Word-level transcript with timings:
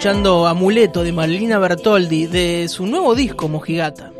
Escuchando 0.00 0.46
Amuleto 0.46 1.04
de 1.04 1.12
Marlina 1.12 1.58
Bertoldi 1.58 2.26
de 2.26 2.68
su 2.68 2.86
nuevo 2.86 3.14
disco 3.14 3.48
Mojigata. 3.48 4.10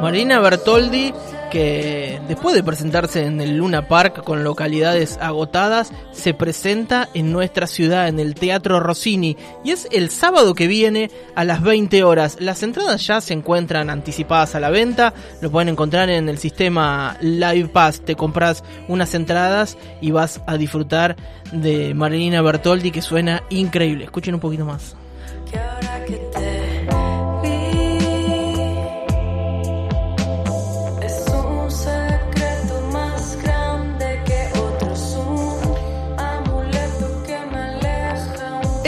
Marina 0.00 0.38
Bertoldi 0.38 1.12
que 1.50 2.20
después 2.28 2.54
de 2.54 2.62
presentarse 2.62 3.24
en 3.24 3.40
el 3.40 3.56
Luna 3.56 3.88
Park 3.88 4.22
con 4.24 4.44
localidades 4.44 5.18
agotadas, 5.20 5.92
se 6.12 6.32
presenta 6.32 7.08
en 7.12 7.32
nuestra 7.32 7.66
ciudad, 7.66 8.08
en 8.08 8.20
el 8.20 8.34
Teatro 8.34 8.80
Rossini, 8.80 9.36
y 9.64 9.72
es 9.72 9.88
el 9.90 10.10
sábado 10.10 10.54
que 10.54 10.66
viene 10.66 11.10
a 11.34 11.44
las 11.44 11.62
20 11.62 12.02
horas. 12.04 12.36
Las 12.40 12.62
entradas 12.62 13.06
ya 13.06 13.20
se 13.20 13.34
encuentran 13.34 13.90
anticipadas 13.90 14.54
a 14.54 14.60
la 14.60 14.70
venta, 14.70 15.12
lo 15.42 15.50
pueden 15.50 15.68
encontrar 15.68 16.08
en 16.08 16.28
el 16.28 16.38
sistema 16.38 17.16
Live 17.20 17.68
Pass, 17.68 18.00
te 18.00 18.14
compras 18.14 18.64
unas 18.88 19.14
entradas 19.14 19.76
y 20.00 20.12
vas 20.12 20.40
a 20.46 20.56
disfrutar 20.56 21.16
de 21.52 21.94
Marina 21.94 22.42
Bertoldi 22.42 22.90
que 22.90 23.02
suena 23.02 23.42
increíble. 23.50 24.04
Escuchen 24.04 24.34
un 24.34 24.40
poquito 24.40 24.64
más. 24.64 24.96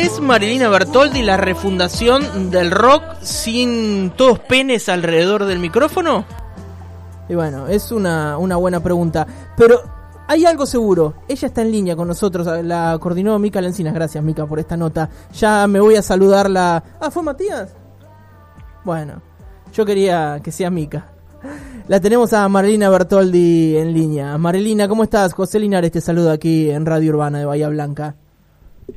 ¿Es 0.02 0.20
Marilina 0.20 0.68
Bertoldi 0.68 1.22
la 1.22 1.36
refundación 1.36 2.50
del 2.50 2.72
rock 2.72 3.04
sin 3.20 4.10
todos 4.10 4.40
penes 4.40 4.88
alrededor 4.88 5.44
del 5.44 5.60
micrófono? 5.60 6.24
Y 7.28 7.36
bueno, 7.36 7.68
es 7.68 7.92
una, 7.92 8.36
una 8.36 8.56
buena 8.56 8.82
pregunta. 8.82 9.24
Pero 9.56 9.80
hay 10.26 10.44
algo 10.44 10.66
seguro. 10.66 11.14
Ella 11.28 11.46
está 11.46 11.62
en 11.62 11.70
línea 11.70 11.94
con 11.94 12.08
nosotros. 12.08 12.48
La 12.64 12.98
coordinó 13.00 13.38
Mica 13.38 13.60
Lencinas. 13.60 13.94
Gracias, 13.94 14.24
Mica, 14.24 14.44
por 14.44 14.58
esta 14.58 14.76
nota. 14.76 15.08
Ya 15.34 15.68
me 15.68 15.78
voy 15.78 15.94
a 15.94 16.02
saludarla. 16.02 16.82
Ah, 17.00 17.08
¿fue 17.12 17.22
Matías? 17.22 17.72
Bueno, 18.82 19.22
yo 19.72 19.86
quería 19.86 20.40
que 20.42 20.50
sea 20.50 20.68
Mica. 20.68 21.12
La 21.86 22.00
tenemos 22.00 22.32
a 22.32 22.48
Marilina 22.48 22.90
Bertoldi 22.90 23.76
en 23.76 23.94
línea. 23.94 24.36
Marilina, 24.36 24.88
¿cómo 24.88 25.04
estás? 25.04 25.32
José 25.32 25.60
Linares 25.60 25.92
te 25.92 26.00
saluda 26.00 26.32
aquí 26.32 26.72
en 26.72 26.86
Radio 26.86 27.12
Urbana 27.12 27.38
de 27.38 27.44
Bahía 27.44 27.68
Blanca. 27.68 28.16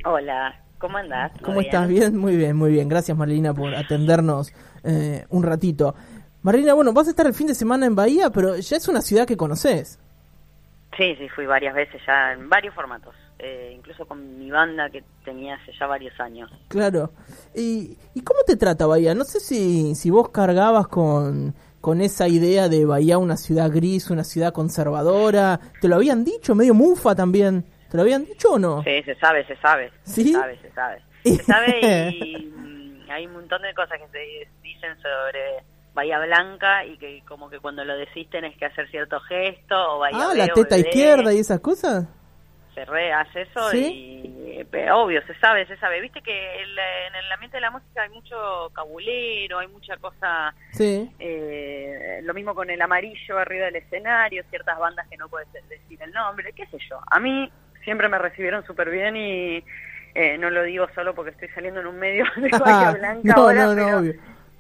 Hola, 0.04 0.65
¿Cómo 0.78 0.98
andás? 0.98 1.32
¿Cómo 1.44 1.62
estás? 1.62 1.88
Bien, 1.88 2.16
muy 2.16 2.36
bien, 2.36 2.56
muy 2.56 2.72
bien. 2.72 2.90
Gracias, 2.90 3.18
Marlina, 3.18 3.54
por 3.54 3.74
atendernos 3.74 4.52
eh, 4.84 5.26
un 5.30 5.44
ratito. 5.44 5.96
Marlina, 6.42 6.74
bueno, 6.74 6.94
vas 6.94 7.08
a 7.08 7.10
estar 7.12 7.26
el 7.26 7.34
fin 7.34 7.48
de 7.48 7.56
semana 7.56 7.86
en 7.86 7.96
Bahía, 7.96 8.30
pero 8.30 8.56
ya 8.58 8.78
es 8.78 8.88
una 8.88 9.02
ciudad 9.02 9.26
que 9.26 9.38
conoces. 9.38 10.00
Sí, 10.98 11.16
sí, 11.18 11.28
fui 11.30 11.46
varias 11.46 11.74
veces 11.74 12.02
ya 12.06 12.34
en 12.34 12.48
varios 12.50 12.74
formatos, 12.74 13.16
eh, 13.40 13.74
incluso 13.76 14.06
con 14.06 14.38
mi 14.40 14.50
banda 14.52 14.90
que 14.90 15.04
tenía 15.26 15.56
hace 15.56 15.72
ya 15.78 15.88
varios 15.88 16.18
años. 16.20 16.50
Claro. 16.70 17.12
¿Y, 17.54 17.98
y 18.14 18.22
cómo 18.22 18.42
te 18.46 18.56
trata 18.56 18.86
Bahía? 18.86 19.16
No 19.16 19.24
sé 19.24 19.40
si, 19.40 19.96
si 19.96 20.10
vos 20.10 20.30
cargabas 20.30 20.88
con, 20.88 21.54
con 21.82 22.00
esa 22.00 22.28
idea 22.28 22.70
de 22.70 22.86
Bahía 22.86 23.18
una 23.18 23.38
ciudad 23.38 23.70
gris, 23.72 24.10
una 24.10 24.24
ciudad 24.24 24.54
conservadora. 24.54 25.60
¿Te 25.82 25.88
lo 25.88 25.96
habían 25.96 26.24
dicho? 26.24 26.56
Medio 26.56 26.74
mufa 26.74 27.16
también. 27.16 27.66
¿Te 27.90 27.98
lo 27.98 28.04
habían 28.04 28.26
dicho 28.26 28.54
o 28.54 28.60
no? 28.60 28.84
Sí, 28.84 29.02
se 29.04 29.16
sabe, 29.16 29.46
se 29.46 29.56
sabe. 29.58 29.92
¿Sí? 30.04 30.26
Se 30.26 30.40
sabe, 30.40 30.58
se 30.62 30.72
sabe. 30.72 31.02
Se 31.26 31.44
sabe 31.44 31.80
y 31.82 32.38
mm, 32.56 33.10
hay 33.10 33.26
un 33.26 33.34
montón 33.34 33.64
de 33.64 33.74
cosas 33.74 33.98
que 34.00 34.08
se 34.10 34.48
dicen 34.62 34.96
sobre 35.02 35.64
Bahía 35.96 36.20
Blanca 36.20 36.86
y 36.86 36.98
que 37.00 37.24
como 37.28 37.50
que 37.50 37.60
cuando 37.60 37.84
lo 37.84 37.98
decís 37.98 38.30
tenés 38.30 38.56
que 38.58 38.66
hacer 38.66 38.88
cierto 38.92 39.20
gesto 39.22 39.76
o 39.96 40.00
Bahía 40.00 40.20
Ah, 40.22 40.34
la 40.36 40.48
teta 40.50 40.78
izquierda 40.78 41.34
y 41.34 41.40
esas 41.40 41.62
cosas. 41.62 42.06
Se 42.76 42.86
re 42.86 43.12
hace 43.12 43.42
eso 43.42 43.74
y 43.74 44.36
obvio, 44.92 45.22
se 45.26 45.34
sabe, 45.40 45.66
se 45.68 45.78
sabe. 45.78 46.02
Viste 46.02 46.22
que 46.22 46.62
en 46.62 47.16
el 47.16 47.32
ambiente 47.32 47.58
de 47.58 47.62
la 47.62 47.72
música 47.72 48.04
hay 48.04 48.10
mucho 48.10 48.70
cabulero, 48.74 49.60
hay 49.60 49.68
mucha 49.68 49.98
cosa... 49.98 50.54
Sí. 50.72 51.10
Eh, 51.20 52.20
lo 52.24 52.34
mismo 52.34 52.54
con 52.54 52.70
el 52.70 52.82
amarillo 52.82 53.38
arriba 53.38 53.66
del 53.66 53.78
escenario, 53.78 54.44
ciertas 54.50 54.78
bandas 54.78 55.08
que 55.08 55.18
no 55.18 55.30
puedes 55.30 55.52
decir 55.70 56.02
el 56.02 56.12
nombre, 56.12 56.54
qué 56.54 56.66
sé 56.68 56.78
yo. 56.90 57.00
A 57.10 57.20
mí 57.20 57.52
siempre 57.86 58.10
me 58.10 58.18
recibieron 58.18 58.66
súper 58.66 58.90
bien 58.90 59.16
y 59.16 59.64
eh, 60.16 60.38
no 60.38 60.50
lo 60.50 60.64
digo 60.64 60.88
solo 60.94 61.14
porque 61.16 61.32
estoy 61.32 61.48
saliendo 61.50 61.80
en 61.80 61.88
un 61.88 61.98
medio 61.98 62.26
de 62.36 62.50
Bahía 62.60 62.92
Blanca 62.92 63.34
ahora, 63.36 63.74
pero, 63.76 64.14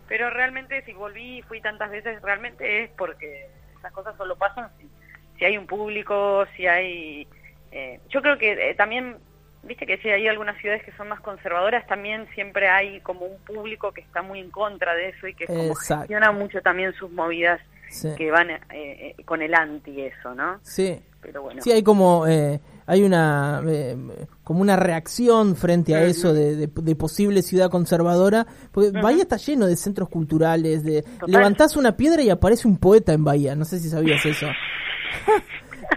pero, 0.07 0.29
realmente 0.29 0.81
si 0.85 0.93
volví 0.93 1.39
y 1.39 1.41
fui 1.41 1.59
tantas 1.59 1.91
veces, 1.91 2.21
realmente 2.21 2.83
es 2.83 2.91
porque 2.91 3.49
esas 3.77 3.91
cosas 3.91 4.15
solo 4.15 4.37
pasan 4.37 4.69
si, 4.79 4.89
si 5.37 5.45
hay 5.45 5.57
un 5.57 5.67
público, 5.67 6.45
si 6.55 6.67
hay... 6.67 7.27
Eh, 7.71 7.99
yo 8.09 8.21
creo 8.21 8.37
que 8.37 8.69
eh, 8.69 8.75
también, 8.75 9.17
viste 9.63 9.85
que 9.85 9.97
si 9.97 10.09
hay 10.09 10.27
algunas 10.27 10.57
ciudades 10.61 10.83
que 10.83 10.93
son 10.93 11.09
más 11.09 11.19
conservadoras, 11.19 11.85
también 11.87 12.27
siempre 12.35 12.69
hay 12.69 13.01
como 13.01 13.25
un 13.25 13.37
público 13.39 13.91
que 13.91 14.01
está 14.01 14.21
muy 14.21 14.39
en 14.39 14.51
contra 14.51 14.93
de 14.93 15.09
eso 15.09 15.27
y 15.27 15.33
que 15.33 15.45
como 15.45 15.73
gestiona 15.75 16.31
mucho 16.31 16.61
también 16.61 16.93
sus 16.93 17.11
movidas 17.11 17.59
que 18.17 18.31
van 18.31 18.49
con 19.25 19.41
el 19.41 19.53
anti 19.53 20.01
eso, 20.01 20.33
¿no? 20.33 20.59
Sí. 20.63 21.01
Pero 21.21 21.43
bueno. 21.43 21.61
Sí, 21.61 21.71
hay 21.71 21.83
como 21.83 22.25
hay 22.87 23.03
una 23.03 23.61
eh, 23.67 23.97
como 24.43 24.61
una 24.61 24.75
reacción 24.75 25.55
frente 25.55 25.95
a 25.95 26.03
eso 26.03 26.33
de, 26.33 26.67
posible 26.95 27.41
ciudad 27.41 27.69
conservadora, 27.69 28.45
porque 28.71 28.91
Bahía 28.91 29.23
está 29.23 29.37
lleno 29.37 29.65
de 29.65 29.75
centros 29.75 30.09
culturales, 30.09 30.83
de 30.83 31.03
levantás 31.25 31.75
una 31.75 31.97
piedra 31.97 32.21
y 32.21 32.29
aparece 32.29 32.67
un 32.67 32.77
poeta 32.77 33.13
en 33.13 33.23
Bahía, 33.23 33.55
no 33.55 33.65
sé 33.65 33.79
si 33.79 33.89
sabías 33.89 34.25
eso. 34.25 34.47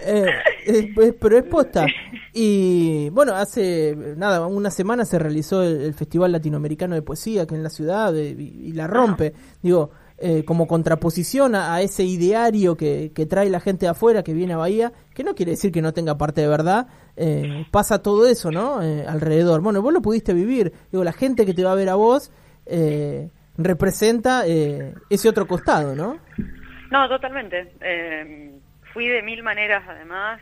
Eh, 0.01 1.15
pero 1.21 1.39
es 1.39 1.45
posta. 1.45 1.87
Y 2.33 3.11
bueno, 3.11 3.35
hace 3.35 3.97
nada, 4.17 4.47
una 4.47 4.71
semana 4.71 5.05
se 5.05 5.19
realizó 5.19 5.63
el, 5.63 5.93
Festival 5.93 6.33
Latinoamericano 6.33 6.95
de 6.95 7.03
Poesía 7.03 7.47
que 7.47 7.55
en 7.55 7.63
la 7.63 7.71
ciudad 7.71 8.15
y, 8.15 8.73
la 8.73 8.87
rompe. 8.87 9.35
Digo, 9.63 9.91
eh, 10.21 10.45
como 10.45 10.67
contraposición 10.67 11.55
a, 11.55 11.81
ese 11.81 12.03
ideario 12.03 12.77
que, 12.77 13.13
trae 13.31 13.49
la 13.51 13.61
gente 13.61 13.87
de 13.87 13.91
afuera 13.91 14.25
que 14.25 14.33
viene 14.33 14.55
a 14.55 14.57
Bahía, 14.57 14.93
que 15.15 15.23
no 15.23 15.37
quiere 15.37 15.53
decir 15.53 15.71
que 15.71 15.81
no 15.81 15.93
tenga 15.93 16.19
parte 16.19 16.41
de 16.41 16.49
verdad, 16.49 16.89
eh, 17.17 17.65
pasa 17.71 18.03
todo 18.03 18.27
eso, 18.27 18.51
¿no? 18.51 18.83
Eh, 18.83 19.05
alrededor. 19.07 19.61
Bueno, 19.61 19.81
vos 19.81 19.93
lo 19.93 20.03
pudiste 20.03 20.35
vivir, 20.35 20.73
digo, 20.91 21.05
la 21.05 21.13
gente 21.13 21.47
que 21.47 21.55
te 21.55 21.63
va 21.63 21.71
a 21.71 21.77
ver 21.77 21.89
a 21.89 21.95
vos 21.95 22.33
representa 23.57 24.45
ese 24.45 25.29
otro 25.29 25.47
costado, 25.47 25.95
¿no? 25.95 26.19
No, 26.91 27.09
totalmente. 27.09 27.73
fui 28.93 29.07
de 29.07 29.23
mil 29.23 29.45
maneras, 29.45 29.85
además, 29.87 30.41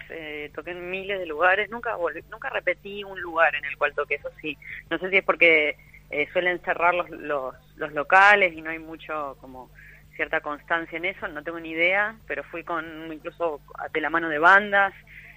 toqué 0.54 0.70
en 0.70 0.91
miles 0.91 1.19
de 1.19 1.26
lugares, 1.26 1.69
nunca 1.70 1.98
nunca 2.31 2.48
repetí 2.48 3.04
un 3.04 3.20
lugar 3.20 3.54
en 3.54 3.66
el 3.66 3.76
cual 3.76 3.92
toqué, 3.94 4.15
eso 4.15 4.31
sí. 4.41 4.56
No 4.88 4.98
sé 4.98 5.10
si 5.10 5.19
es 5.19 5.25
porque 5.25 5.76
eh, 6.10 6.28
suelen 6.32 6.60
cerrar 6.60 6.94
los, 6.94 7.10
los, 7.10 7.54
los, 7.76 7.92
locales 7.92 8.52
y 8.54 8.62
no 8.62 8.70
hay 8.70 8.78
mucho 8.78 9.36
como 9.40 9.70
cierta 10.14 10.40
constancia 10.40 10.96
en 10.96 11.04
eso, 11.04 11.28
no 11.28 11.42
tengo 11.42 11.60
ni 11.60 11.70
idea, 11.70 12.16
pero 12.26 12.42
fui 12.44 12.64
con 12.64 13.12
incluso 13.12 13.60
de 13.92 14.00
la 14.00 14.10
mano 14.10 14.28
de 14.28 14.38
bandas, 14.38 14.94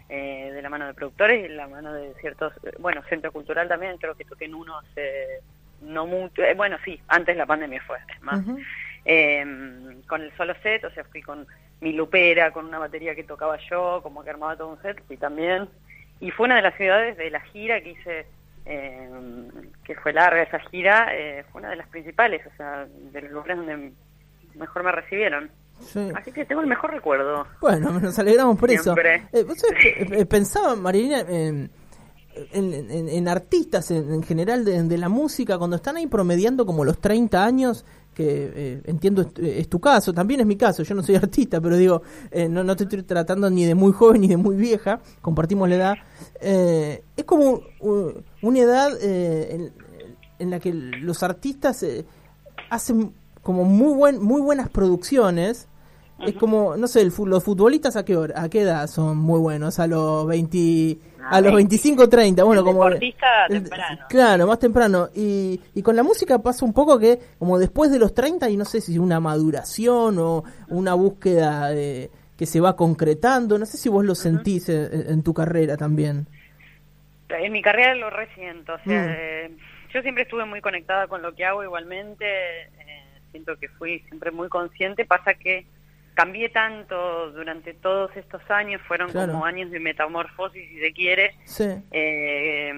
eh, 0.07 0.51
de 0.53 0.61
la 0.61 0.69
mano 0.69 0.87
de 0.87 0.93
productores 0.93 1.39
y 1.39 1.43
de 1.43 1.55
la 1.55 1.67
mano 1.67 1.93
de 1.93 2.13
ciertos, 2.21 2.53
bueno, 2.79 3.03
centro 3.09 3.31
cultural 3.31 3.67
también, 3.67 3.97
creo 3.97 4.15
que 4.15 4.25
toqué 4.25 4.45
en 4.45 4.55
uno 4.55 4.77
hace 4.79 5.41
no 5.81 6.05
mucho, 6.05 6.43
eh, 6.43 6.53
bueno, 6.55 6.77
sí, 6.83 6.99
antes 7.07 7.37
la 7.37 7.45
pandemia 7.45 7.81
fue, 7.85 7.97
es 8.15 8.21
más, 8.21 8.41
em, 9.05 10.01
con 10.03 10.21
el 10.21 10.35
solo 10.35 10.53
set, 10.61 10.83
o 10.83 10.91
sea, 10.91 11.03
fui 11.05 11.21
con 11.21 11.47
mi 11.81 11.93
lupera, 11.93 12.51
con 12.51 12.65
una 12.65 12.79
batería 12.79 13.15
que 13.15 13.23
tocaba 13.23 13.57
yo, 13.69 14.01
como 14.03 14.23
que 14.23 14.29
armaba 14.29 14.57
todo 14.57 14.69
un 14.69 14.81
set, 14.81 15.01
fui 15.07 15.17
también, 15.17 15.69
y 16.19 16.31
fue 16.31 16.45
una 16.45 16.57
de 16.57 16.61
las 16.63 16.75
ciudades 16.75 17.17
de 17.17 17.29
la 17.29 17.39
gira 17.39 17.81
que 17.81 17.91
hice 17.91 18.25
eh, 18.69 19.09
que 19.83 19.95
fue 19.95 20.13
larga 20.13 20.43
esa 20.43 20.59
gira, 20.69 21.07
eh, 21.11 21.43
fue 21.51 21.61
una 21.61 21.71
de 21.71 21.77
las 21.77 21.87
principales, 21.89 22.45
o 22.45 22.55
sea, 22.55 22.85
de 22.85 23.21
los 23.23 23.31
lugares 23.31 23.57
donde 23.57 23.91
mejor 24.55 24.83
me 24.83 24.91
recibieron. 24.91 25.49
Así 26.15 26.31
que 26.31 26.45
tengo 26.45 26.61
el 26.61 26.67
mejor 26.67 26.91
recuerdo. 26.91 27.47
Bueno, 27.61 27.99
nos 27.99 28.19
alegramos 28.19 28.59
por 28.59 28.69
eso. 28.69 28.95
Eh, 28.97 29.23
eh, 29.31 30.25
pensaba, 30.25 30.75
Marilina, 30.75 31.21
en, 31.21 31.71
en, 32.51 33.27
artistas 33.27 33.89
en, 33.89 34.21
general 34.21 34.65
de, 34.65 34.83
de, 34.83 34.97
la 34.97 35.09
música, 35.09 35.57
cuando 35.57 35.77
están 35.77 35.97
ahí 35.97 36.05
promediando 36.05 36.65
como 36.65 36.85
los 36.85 36.99
30 36.99 37.43
años, 37.43 37.85
que 38.19 38.51
eh, 38.53 38.81
entiendo 38.83 39.25
es, 39.37 39.69
tu 39.69 39.79
caso, 39.79 40.13
también 40.13 40.41
es 40.41 40.45
mi 40.45 40.57
caso, 40.57 40.83
yo 40.83 40.93
no 40.93 41.01
soy 41.01 41.15
artista, 41.25 41.61
pero 41.61 41.77
digo, 41.77 42.01
eh, 42.31 42.49
no, 42.49 42.65
no 42.65 42.75
te 42.75 42.83
estoy 42.83 43.03
tratando 43.03 43.49
ni 43.49 43.63
de 43.63 43.75
muy 43.75 43.93
joven 43.93 44.19
ni 44.19 44.27
de 44.27 44.35
muy 44.35 44.57
vieja, 44.57 44.99
compartimos 45.21 45.69
la 45.69 45.75
edad, 45.75 45.95
eh, 46.41 47.01
es 47.15 47.23
como 47.23 47.61
una 48.41 48.59
edad 48.59 48.91
en, 49.01 49.71
en, 50.37 50.49
la 50.49 50.59
que 50.59 50.73
los 50.73 51.23
artistas 51.23 51.85
hacen 52.69 53.13
como 53.41 53.63
muy, 53.63 53.93
buen, 53.93 54.21
muy 54.21 54.41
buenas 54.41 54.69
producciones, 54.69 55.69
es 56.25 56.35
como, 56.35 56.75
no 56.77 56.87
sé, 56.87 57.05
los 57.05 57.43
futbolistas 57.43 57.95
a 57.95 58.05
qué 58.05 58.15
hora, 58.15 58.41
a 58.41 58.49
qué 58.49 58.61
edad 58.61 58.87
son 58.87 59.17
muy 59.17 59.39
buenos, 59.39 59.79
a 59.79 59.87
los 59.87 60.27
20, 60.27 60.97
a 61.23 61.41
los 61.41 61.53
25, 61.53 62.09
30, 62.09 62.43
bueno, 62.43 62.63
como... 62.63 62.83
Deportista 62.85 63.47
temprano. 63.47 64.05
Claro, 64.09 64.47
más 64.47 64.59
temprano. 64.59 65.09
Y, 65.15 65.59
y 65.73 65.81
con 65.81 65.95
la 65.95 66.03
música 66.03 66.39
pasa 66.39 66.65
un 66.65 66.73
poco 66.73 66.99
que, 66.99 67.19
como 67.37 67.57
después 67.57 67.91
de 67.91 67.99
los 67.99 68.13
30, 68.13 68.49
y 68.49 68.57
no 68.57 68.65
sé 68.65 68.81
si 68.81 68.97
una 68.97 69.19
maduración 69.19 70.17
o 70.19 70.43
una 70.69 70.93
búsqueda 70.93 71.69
de, 71.69 72.11
que 72.39 72.45
se 72.45 72.61
va 72.61 72.77
concretando. 72.77 73.59
No 73.59 73.65
sé 73.65 73.75
si 73.75 73.89
vos 73.89 74.05
lo 74.05 74.15
sentís 74.15 74.69
en, 74.69 75.21
tu 75.23 75.33
carrera 75.33 75.75
también. 75.75 76.25
En 77.27 77.51
mi 77.51 77.61
carrera 77.61 77.93
lo 77.95 78.09
resiento. 78.09 78.75
O 78.75 78.79
sea, 78.85 79.49
mm. 79.49 79.57
yo 79.93 80.01
siempre 80.01 80.23
estuve 80.23 80.45
muy 80.45 80.61
conectada 80.61 81.07
con 81.07 81.21
lo 81.21 81.35
que 81.35 81.43
hago 81.43 81.65
igualmente. 81.65 82.25
Eh, 82.61 83.03
siento 83.31 83.57
que 83.59 83.67
fui 83.67 83.99
siempre 84.07 84.31
muy 84.31 84.47
consciente. 84.47 85.03
Pasa 85.03 85.33
que 85.33 85.65
cambié 86.19 86.49
tanto 86.49 87.31
durante 87.31 87.73
todos 87.73 88.11
estos 88.17 88.41
años, 88.51 88.81
fueron 88.81 89.09
como 89.13 89.45
años 89.45 89.71
de 89.71 89.79
metamorfosis, 89.79 90.67
si 90.67 90.79
se 90.81 90.91
quiere. 90.91 91.33
Sí. 91.45 91.69
Eh, 91.91 92.73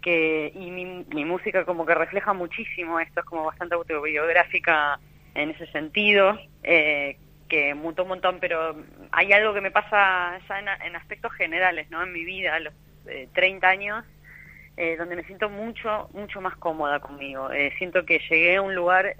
que, 0.00 0.50
y 0.54 0.70
mi, 0.70 1.04
mi 1.12 1.26
música 1.26 1.66
como 1.66 1.84
que 1.84 1.94
refleja 1.94 2.32
muchísimo 2.32 3.00
esto, 3.00 3.20
es 3.20 3.26
como 3.26 3.44
bastante 3.44 3.74
autobiográfica 3.74 4.98
en 5.34 5.50
ese 5.50 5.66
sentido, 5.72 6.38
eh, 6.62 7.18
que 7.50 7.74
mutó 7.74 8.04
un 8.04 8.10
montón, 8.10 8.38
pero 8.40 8.82
hay 9.12 9.30
algo 9.34 9.52
que 9.52 9.60
me 9.60 9.70
pasa 9.70 10.40
ya 10.48 10.58
en, 10.86 10.96
aspectos 10.96 11.32
generales, 11.34 11.90
¿no? 11.90 12.02
En 12.02 12.14
mi 12.14 12.24
vida, 12.24 12.54
a 12.54 12.60
los 12.60 12.72
30 13.34 13.66
eh, 13.66 13.70
años, 13.70 14.04
eh, 14.78 14.96
donde 14.96 15.16
me 15.16 15.24
siento 15.24 15.50
mucho, 15.50 16.08
mucho 16.14 16.40
más 16.40 16.56
cómoda 16.56 16.98
conmigo. 16.98 17.52
Eh, 17.52 17.74
siento 17.76 18.06
que 18.06 18.20
llegué 18.30 18.56
a 18.56 18.62
un 18.62 18.74
lugar, 18.74 19.14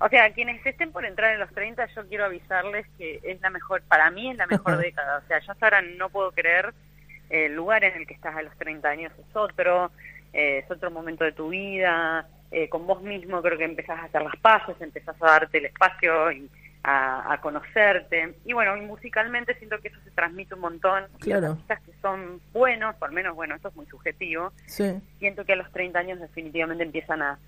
o 0.00 0.08
sea, 0.08 0.32
quienes 0.32 0.64
estén 0.64 0.92
por 0.92 1.04
entrar 1.04 1.34
en 1.34 1.40
los 1.40 1.50
30, 1.52 1.86
yo 1.94 2.06
quiero 2.08 2.24
avisarles 2.26 2.86
que 2.96 3.20
es 3.22 3.40
la 3.40 3.50
mejor, 3.50 3.82
para 3.82 4.10
mí 4.10 4.30
es 4.30 4.36
la 4.36 4.46
mejor 4.46 4.76
década. 4.78 5.18
O 5.18 5.26
sea, 5.26 5.40
yo 5.40 5.52
hasta 5.52 5.66
ahora 5.66 5.82
no 5.82 6.08
puedo 6.10 6.32
creer 6.32 6.72
el 7.30 7.54
lugar 7.54 7.84
en 7.84 7.94
el 7.94 8.06
que 8.06 8.14
estás 8.14 8.34
a 8.36 8.42
los 8.42 8.56
30 8.56 8.88
años 8.88 9.12
es 9.18 9.36
otro, 9.36 9.90
es 10.32 10.70
otro 10.70 10.90
momento 10.90 11.24
de 11.24 11.32
tu 11.32 11.50
vida, 11.50 12.26
con 12.70 12.86
vos 12.86 13.02
mismo 13.02 13.42
creo 13.42 13.58
que 13.58 13.64
empezás 13.64 13.98
a 13.98 14.04
hacer 14.04 14.22
las 14.22 14.36
paces, 14.36 14.76
empezás 14.80 15.16
a 15.20 15.26
darte 15.26 15.58
el 15.58 15.66
espacio 15.66 16.32
y 16.32 16.50
a, 16.82 17.38
conocerte. 17.42 18.34
Y 18.44 18.52
bueno, 18.52 18.76
musicalmente 18.76 19.54
siento 19.58 19.78
que 19.80 19.88
eso 19.88 19.98
se 20.04 20.10
transmite 20.10 20.54
un 20.54 20.60
montón. 20.60 21.04
Claro. 21.18 21.48
artistas 21.48 21.80
que 21.82 21.92
son 22.00 22.40
buenos, 22.52 22.94
por 22.96 23.08
al 23.08 23.14
menos, 23.14 23.34
bueno, 23.34 23.54
esto 23.54 23.68
es 23.68 23.76
muy 23.76 23.86
subjetivo. 23.86 24.52
Siento 24.66 25.44
que 25.44 25.52
a 25.52 25.56
los 25.56 25.70
30 25.72 25.98
años 25.98 26.20
definitivamente 26.20 26.84
empiezan 26.84 27.22
a, 27.22 27.38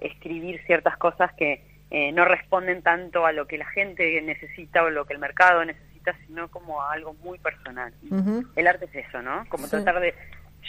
escribir 0.00 0.58
ciertas 0.64 0.96
cosas 0.96 1.30
que 1.34 1.62
eh, 1.90 2.12
no 2.12 2.24
responden 2.24 2.82
tanto 2.82 3.26
a 3.26 3.32
lo 3.32 3.46
que 3.46 3.58
la 3.58 3.66
gente 3.66 4.20
necesita 4.22 4.82
o 4.82 4.90
lo 4.90 5.06
que 5.06 5.14
el 5.14 5.18
mercado 5.18 5.64
necesita, 5.64 6.16
sino 6.26 6.48
como 6.50 6.82
a 6.82 6.92
algo 6.92 7.14
muy 7.14 7.38
personal. 7.38 7.92
El 8.56 8.66
arte 8.66 8.86
es 8.86 9.06
eso, 9.06 9.22
¿no? 9.22 9.44
Como 9.48 9.68
tratar 9.68 10.00
de 10.00 10.14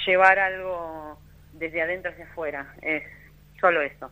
llevar 0.05 0.39
algo 0.39 1.19
desde 1.53 1.81
adentro 1.81 2.11
hacia 2.11 2.25
afuera. 2.25 2.75
Es 2.81 3.03
solo 3.59 3.81
eso. 3.81 4.09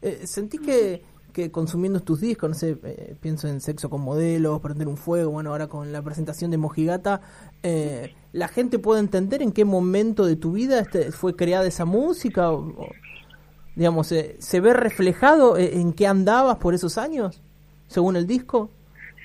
Eh, 0.00 0.26
¿Sentí 0.26 0.58
que 0.58 1.02
que 1.32 1.50
consumiendo 1.50 2.00
tus 2.00 2.20
discos, 2.20 2.50
no 2.50 2.54
sé, 2.54 2.76
eh, 2.84 3.16
pienso 3.20 3.48
en 3.48 3.60
Sexo 3.60 3.90
con 3.90 4.02
Modelos, 4.02 4.60
Prender 4.60 4.86
un 4.86 4.96
Fuego, 4.96 5.30
bueno, 5.30 5.50
ahora 5.50 5.66
con 5.66 5.92
la 5.92 6.02
presentación 6.02 6.50
de 6.50 6.58
Mojigata, 6.58 7.20
eh, 7.62 8.14
¿la 8.32 8.48
gente 8.48 8.78
puede 8.78 9.00
entender 9.00 9.42
en 9.42 9.52
qué 9.52 9.64
momento 9.64 10.26
de 10.26 10.36
tu 10.36 10.52
vida 10.52 10.78
este, 10.78 11.10
fue 11.10 11.34
creada 11.34 11.66
esa 11.66 11.84
música? 11.84 12.52
O, 12.52 12.90
digamos, 13.74 14.12
eh, 14.12 14.36
¿se 14.38 14.60
ve 14.60 14.72
reflejado 14.72 15.56
en 15.58 15.92
qué 15.92 16.06
andabas 16.06 16.56
por 16.56 16.74
esos 16.74 16.98
años, 16.98 17.42
según 17.88 18.16
el 18.16 18.26
disco? 18.26 18.70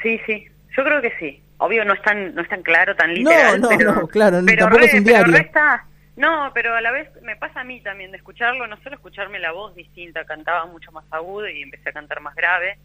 Sí, 0.02 0.20
sí, 0.26 0.46
yo 0.76 0.84
creo 0.84 1.02
que 1.02 1.12
sí. 1.20 1.42
Obvio 1.60 1.84
no 1.86 1.94
es 1.94 2.02
tan, 2.04 2.36
no 2.36 2.42
es 2.42 2.50
tan 2.50 2.62
claro, 2.62 2.96
tan 2.96 3.14
literal. 3.14 3.60
No, 3.60 3.70
no, 3.70 3.78
pero, 3.78 3.94
no, 3.94 4.08
claro, 4.08 4.46
tampoco 4.46 4.84
es 4.84 4.94
un 4.94 5.04
diario. 5.04 5.34
No, 6.16 6.52
pero 6.54 6.74
a 6.76 6.82
la 6.82 6.92
vez 6.92 7.10
me 7.22 7.36
pasa 7.36 7.62
a 7.62 7.64
mí 7.64 7.80
también 7.82 8.12
de 8.12 8.18
escucharlo, 8.18 8.66
no 8.66 8.78
solo 8.78 8.96
escucharme 8.96 9.38
la 9.38 9.52
voz 9.52 9.76
distinta, 9.76 10.26
cantaba 10.26 10.66
mucho 10.66 10.92
más 10.92 11.06
agudo 11.12 11.48
y 11.48 11.62
empecé 11.62 11.90
a 11.90 11.94
cantar 11.94 12.22
más 12.22 12.36
grave 12.36 12.78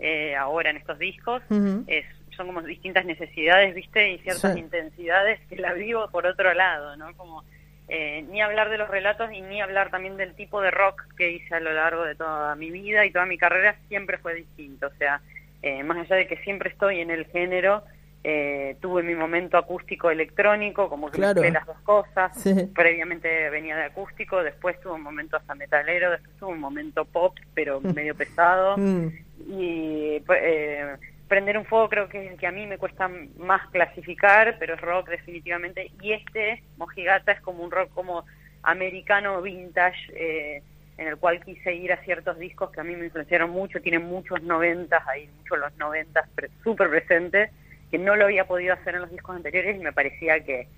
eh, 0.00 0.34
ahora 0.34 0.70
en 0.70 0.78
estos 0.78 0.98
discos. 0.98 1.42
es, 1.86 2.04
son 2.36 2.48
como 2.48 2.62
distintas 2.62 3.04
necesidades, 3.04 3.74
¿viste? 3.74 4.12
Y 4.12 4.18
ciertas 4.18 4.56
intensidades 4.56 5.40
que 5.48 5.56
la 5.56 5.74
vivo 5.74 6.08
por 6.10 6.26
otro 6.26 6.52
lado, 6.54 6.96
¿no? 6.96 7.14
Como 7.16 7.44
eh, 7.94 8.24
ni 8.30 8.40
hablar 8.40 8.70
de 8.70 8.78
los 8.78 8.88
relatos 8.88 9.30
y 9.34 9.42
ni 9.42 9.60
hablar 9.60 9.90
también 9.90 10.16
del 10.16 10.34
tipo 10.34 10.62
de 10.62 10.70
rock 10.70 11.02
que 11.14 11.30
hice 11.30 11.54
a 11.54 11.60
lo 11.60 11.74
largo 11.74 12.04
de 12.04 12.14
toda 12.14 12.54
mi 12.54 12.70
vida 12.70 13.04
y 13.04 13.10
toda 13.10 13.26
mi 13.26 13.36
carrera 13.36 13.76
siempre 13.88 14.16
fue 14.16 14.34
distinto. 14.34 14.86
O 14.86 14.96
sea, 14.98 15.20
eh, 15.60 15.82
más 15.82 15.98
allá 15.98 16.16
de 16.16 16.26
que 16.26 16.38
siempre 16.38 16.70
estoy 16.70 17.00
en 17.00 17.10
el 17.10 17.26
género, 17.26 17.82
eh, 18.24 18.76
tuve 18.80 19.02
mi 19.02 19.14
momento 19.14 19.58
acústico 19.58 20.10
electrónico, 20.10 20.88
como 20.88 21.10
que 21.10 21.18
claro. 21.18 21.42
las 21.42 21.66
dos 21.66 21.76
cosas. 21.82 22.32
Previamente 22.74 23.50
venía 23.50 23.76
de 23.76 23.84
acústico, 23.84 24.42
después 24.42 24.80
tuve 24.80 24.94
un 24.94 25.02
momento 25.02 25.36
hasta 25.36 25.54
metalero, 25.54 26.12
después 26.12 26.34
tuve 26.38 26.52
un 26.52 26.60
momento 26.60 27.04
pop, 27.04 27.36
pero 27.52 27.78
medio 27.94 28.14
pesado. 28.14 28.78
Mm. 28.78 29.08
Y 29.50 30.22
eh, 30.34 30.96
prender 31.32 31.56
un 31.56 31.64
fuego 31.64 31.88
creo 31.88 32.08
que 32.10 32.22
es 32.22 32.30
el 32.30 32.38
que 32.38 32.46
a 32.46 32.52
mí 32.52 32.66
me 32.66 32.76
cuesta 32.76 33.08
más 33.38 33.66
clasificar, 33.70 34.56
pero 34.58 34.74
es 34.74 34.80
rock 34.82 35.08
definitivamente. 35.08 35.90
Y 36.02 36.12
este, 36.12 36.62
Mojigata, 36.76 37.32
es 37.32 37.40
como 37.40 37.64
un 37.64 37.70
rock 37.70 37.88
como 37.94 38.26
americano 38.62 39.40
vintage. 39.40 40.12
Eh, 40.14 40.62
en 40.98 41.08
el 41.08 41.16
cual 41.16 41.42
quise 41.42 41.72
ir 41.72 41.90
a 41.90 42.04
ciertos 42.04 42.38
discos 42.38 42.70
que 42.70 42.80
a 42.80 42.84
mí 42.84 42.94
me 42.94 43.06
influenciaron 43.06 43.48
mucho, 43.48 43.80
tienen 43.80 44.04
muchos 44.04 44.42
noventas, 44.42 45.02
hay 45.08 45.26
muchos 45.38 45.58
los 45.58 45.74
noventas 45.78 46.28
súper 46.62 46.90
presentes, 46.90 47.50
que 47.90 47.98
no 47.98 48.14
lo 48.14 48.26
había 48.26 48.46
podido 48.46 48.74
hacer 48.74 48.96
en 48.96 49.00
los 49.00 49.10
discos 49.10 49.34
anteriores 49.34 49.74
y 49.74 49.82
me 49.82 49.94
parecía 49.94 50.44
que 50.44 50.68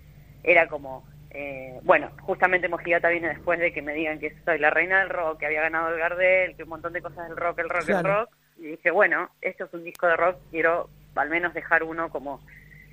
era 0.44 0.68
como, 0.68 1.04
eh, 1.30 1.80
bueno, 1.82 2.12
justamente 2.22 2.68
Mojigata 2.68 3.08
viene 3.08 3.28
después 3.28 3.58
de 3.58 3.72
que 3.72 3.82
me 3.82 3.92
digan 3.92 4.20
que 4.20 4.36
soy 4.44 4.60
la 4.60 4.70
reina 4.70 5.00
del 5.00 5.10
rock, 5.10 5.40
que 5.40 5.46
había 5.46 5.62
ganado 5.62 5.88
el 5.88 5.98
Gardel, 5.98 6.54
que 6.54 6.62
un 6.62 6.68
montón 6.68 6.92
de 6.92 7.02
cosas 7.02 7.28
del 7.28 7.36
rock, 7.36 7.58
el 7.58 7.68
rock, 7.68 7.88
el 7.88 8.04
rock, 8.04 8.30
y 8.58 8.66
dije, 8.68 8.90
bueno, 8.90 9.30
esto 9.40 9.64
es 9.64 9.74
un 9.74 9.84
disco 9.84 10.06
de 10.06 10.16
rock, 10.16 10.38
quiero 10.50 10.88
al 11.14 11.30
menos 11.30 11.54
dejar 11.54 11.82
uno 11.82 12.10
como 12.10 12.40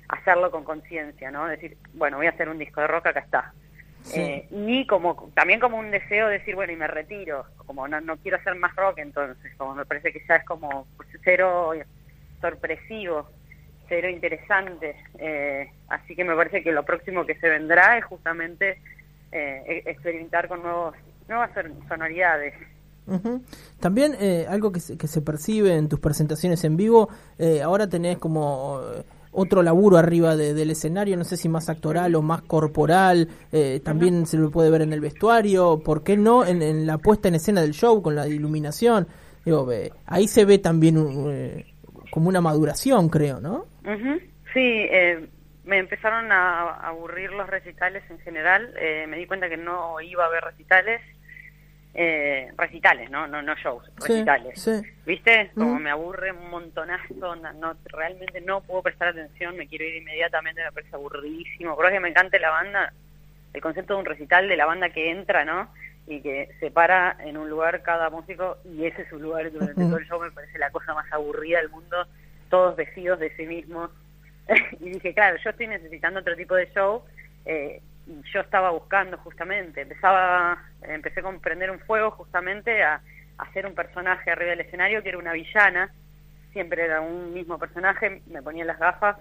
hacerlo 0.08 0.50
con 0.50 0.64
conciencia, 0.64 1.30
¿no? 1.30 1.46
Decir, 1.46 1.76
bueno, 1.94 2.18
voy 2.18 2.26
a 2.26 2.30
hacer 2.30 2.48
un 2.48 2.58
disco 2.58 2.80
de 2.80 2.86
rock, 2.86 3.06
acá 3.06 3.20
está. 3.20 3.52
Eh, 4.14 4.48
ni 4.50 4.84
como 4.86 5.30
también 5.34 5.60
como 5.60 5.78
un 5.78 5.92
deseo 5.92 6.26
de 6.26 6.40
decir 6.40 6.56
bueno 6.56 6.72
y 6.72 6.76
me 6.76 6.88
retiro 6.88 7.46
como 7.56 7.86
no, 7.86 8.00
no 8.00 8.16
quiero 8.16 8.36
hacer 8.36 8.56
más 8.56 8.74
rock 8.74 8.98
entonces 8.98 9.54
como 9.56 9.76
me 9.76 9.86
parece 9.86 10.12
que 10.12 10.20
ya 10.28 10.34
es 10.34 10.44
como 10.44 10.88
cero 11.22 11.72
sorpresivo 12.40 13.28
cero 13.92 14.08
interesante. 14.08 14.96
Eh, 15.18 15.70
así 15.88 16.16
que 16.16 16.24
me 16.24 16.34
parece 16.34 16.62
que 16.62 16.72
lo 16.72 16.84
próximo 16.84 17.26
que 17.26 17.34
se 17.36 17.48
vendrá 17.50 17.98
es 17.98 18.04
justamente 18.06 18.78
eh, 19.30 19.62
e-, 19.66 19.90
experimentar 19.90 20.48
con 20.48 20.62
nuevos, 20.62 20.94
nuevas 21.28 21.50
sonoridades. 21.88 22.54
También 23.80 24.14
eh, 24.20 24.46
algo 24.48 24.72
que 24.72 24.80
se, 24.80 24.96
que 24.96 25.08
se 25.08 25.20
percibe 25.20 25.76
en 25.76 25.88
tus 25.88 26.00
presentaciones 26.00 26.64
en 26.64 26.76
vivo, 26.76 27.08
ahora 27.64 27.88
tenés 27.88 28.18
como 28.18 28.80
otro 29.32 29.62
laburo 29.62 29.96
arriba 29.96 30.36
del 30.36 30.70
escenario, 30.70 31.16
no 31.16 31.24
sé 31.24 31.36
si 31.36 31.48
más 31.48 31.68
actoral 31.68 32.14
o 32.14 32.22
más 32.22 32.42
corporal, 32.42 33.28
también 33.82 34.26
se 34.26 34.36
lo 34.36 34.50
puede 34.50 34.70
ver 34.70 34.82
en 34.82 34.92
el 34.92 35.00
vestuario, 35.00 35.82
¿por 35.84 36.04
qué 36.04 36.16
no 36.16 36.44
en, 36.44 36.86
la 36.86 36.98
puesta 36.98 37.28
en 37.28 37.34
escena 37.34 37.60
del 37.60 37.72
show 37.72 38.02
con 38.02 38.14
la 38.14 38.28
iluminación? 38.28 39.08
Digo, 39.44 39.68
ahí 40.06 40.28
se 40.28 40.44
ve 40.44 40.58
también 40.58 40.94
como 42.10 42.28
una 42.28 42.40
maduración, 42.40 43.08
creo, 43.08 43.40
¿no? 43.40 43.66
Sí, 44.52 44.60
eh, 44.60 45.28
me 45.64 45.78
empezaron 45.78 46.30
a 46.30 46.74
aburrir 46.86 47.32
los 47.32 47.48
recitales 47.48 48.02
en 48.10 48.18
general. 48.18 48.74
Eh, 48.78 49.06
me 49.08 49.16
di 49.16 49.26
cuenta 49.26 49.48
que 49.48 49.56
no 49.56 50.00
iba 50.00 50.24
a 50.24 50.26
haber 50.26 50.44
recitales. 50.44 51.00
Eh, 51.94 52.50
recitales, 52.56 53.10
¿no? 53.10 53.26
No, 53.26 53.42
no 53.42 53.54
shows, 53.54 53.84
recitales. 53.96 54.82
¿Viste? 55.04 55.50
Como 55.54 55.78
me 55.78 55.90
aburre 55.90 56.32
un 56.32 56.48
montonazo, 56.48 57.36
no, 57.36 57.76
realmente 57.84 58.40
no 58.40 58.62
puedo 58.62 58.82
prestar 58.82 59.08
atención, 59.08 59.56
me 59.56 59.68
quiero 59.68 59.84
ir 59.84 59.96
inmediatamente, 59.96 60.64
me 60.64 60.72
parece 60.72 60.94
aburridísimo. 60.94 61.76
Es 61.82 61.90
que 61.90 62.00
me 62.00 62.08
encanta 62.08 62.38
la 62.38 62.50
banda, 62.50 62.92
el 63.52 63.60
concepto 63.60 63.94
de 63.94 64.00
un 64.00 64.06
recital 64.06 64.48
de 64.48 64.56
la 64.56 64.64
banda 64.64 64.88
que 64.88 65.10
entra, 65.10 65.44
¿no? 65.44 65.68
Y 66.06 66.22
que 66.22 66.48
se 66.60 66.70
para 66.70 67.16
en 67.20 67.36
un 67.36 67.50
lugar 67.50 67.82
cada 67.82 68.08
músico 68.08 68.56
y 68.64 68.86
ese 68.86 69.02
es 69.02 69.08
su 69.08 69.18
lugar 69.18 69.52
durante 69.52 69.74
todo 69.74 69.98
el 69.98 70.06
show, 70.06 70.20
me 70.20 70.30
parece 70.30 70.58
la 70.58 70.70
cosa 70.70 70.94
más 70.94 71.12
aburrida 71.12 71.58
del 71.58 71.68
mundo 71.68 72.06
todos 72.52 72.76
vestidos 72.76 73.18
de 73.18 73.34
sí 73.34 73.46
mismos. 73.46 73.90
y 74.80 74.90
dije, 74.90 75.14
claro, 75.14 75.38
yo 75.42 75.50
estoy 75.50 75.68
necesitando 75.68 76.20
otro 76.20 76.36
tipo 76.36 76.54
de 76.54 76.70
show. 76.74 77.02
Eh, 77.46 77.80
yo 78.32 78.40
estaba 78.40 78.70
buscando 78.70 79.16
justamente, 79.18 79.82
empezaba, 79.82 80.58
empecé 80.82 81.22
con 81.22 81.40
Prender 81.40 81.70
un 81.70 81.80
Fuego 81.80 82.10
justamente 82.12 82.82
a, 82.82 83.00
hacer 83.38 83.66
un 83.66 83.74
personaje 83.74 84.30
arriba 84.30 84.50
del 84.50 84.60
escenario 84.60 85.02
que 85.02 85.08
era 85.08 85.18
una 85.18 85.32
villana, 85.32 85.92
siempre 86.52 86.84
era 86.84 87.00
un 87.00 87.32
mismo 87.32 87.58
personaje, 87.58 88.22
me 88.26 88.42
ponía 88.42 88.64
las 88.64 88.78
gafas 88.78 89.16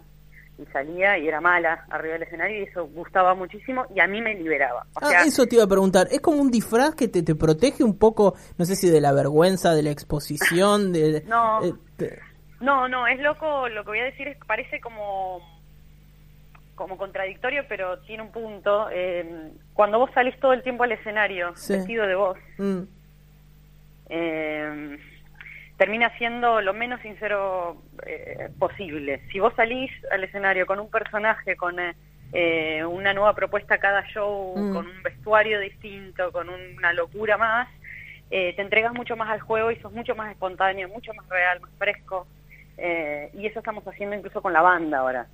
y 0.60 0.66
salía 0.68 1.18
y 1.18 1.28
era 1.28 1.42
mala 1.42 1.86
arriba 1.90 2.14
del 2.14 2.24
escenario 2.24 2.60
y 2.60 2.64
eso 2.64 2.86
gustaba 2.88 3.34
muchísimo 3.34 3.86
y 3.96 4.00
a 4.00 4.08
mí 4.08 4.22
me 4.22 4.36
liberaba. 4.36 4.86
ah, 5.02 5.24
eso 5.26 5.48
te 5.48 5.56
iba 5.56 5.64
a 5.64 5.68
preguntar, 5.68 6.08
¿es 6.12 6.20
como 6.20 6.42
un 6.42 6.52
disfraz 6.52 6.94
que 6.94 7.08
te, 7.08 7.24
te 7.24 7.34
protege 7.34 7.84
un 7.84 7.98
poco, 7.98 8.36
no 8.58 8.66
sé 8.66 8.76
si 8.76 8.90
de 8.90 9.02
la 9.02 9.14
vergüenza, 9.14 9.74
de 9.74 9.84
la 9.84 9.92
exposición, 9.92 10.94
de... 10.94 11.24
no. 11.28 11.64
Eh, 11.64 12.20
no, 12.60 12.88
no, 12.88 13.08
es 13.08 13.20
loco, 13.20 13.68
lo 13.70 13.84
que 13.84 13.90
voy 13.90 14.00
a 14.00 14.06
decir 14.06 14.28
es 14.28 14.38
parece 14.46 14.80
como 14.82 15.40
como 16.82 16.98
contradictorio, 16.98 17.66
pero 17.70 18.00
tiene 18.00 18.24
un 18.24 18.32
punto. 18.32 18.90
Eh, 18.92 19.52
cuando 19.76 20.00
vos 20.00 20.10
salís 20.16 20.36
todo 20.40 20.54
el 20.54 20.64
tiempo 20.64 20.84
al 20.84 20.92
escenario, 20.92 21.52
vestido 21.52 22.08
de 22.08 22.16
vos, 22.16 22.40
mm. 22.58 22.82
eh, 24.10 24.98
termina 25.78 26.10
siendo 26.18 26.60
lo 26.60 26.74
menos 26.74 27.00
sincero 27.02 27.84
eh, 28.08 28.50
posible. 28.58 29.22
Si 29.32 29.40
vos 29.40 29.54
salís 29.56 29.92
al 30.12 30.24
escenario 30.24 30.66
con 30.66 30.80
un 30.80 30.90
personaje, 30.90 31.56
con 31.56 31.76
eh, 32.34 32.84
una 32.84 33.14
nueva 33.14 33.36
propuesta 33.36 33.78
cada 33.78 34.04
show, 34.08 34.56
mm. 34.58 34.74
con 34.74 34.88
un 34.88 35.04
vestuario 35.04 35.60
distinto, 35.60 36.32
con 36.32 36.50
una 36.50 36.94
locura 36.94 37.38
más, 37.38 37.70
te 38.32 38.60
entregas 38.60 38.94
mucho 38.94 39.16
más 39.16 39.30
al 39.30 39.42
juego 39.42 39.70
y 39.70 39.76
sos 39.82 39.92
mucho 39.92 40.16
más 40.16 40.32
espontáneo, 40.32 40.90
mucho 40.90 41.14
más 41.14 41.30
real, 41.30 41.60
más 41.60 41.72
fresco. 41.78 42.26
y 42.78 43.46
eso 43.46 43.60
estamos 43.60 43.86
haciendo 43.86 44.16
incluso 44.16 44.42
con 44.42 44.52
la 44.52 44.62
banda 44.62 44.98
ahora. 44.98 45.28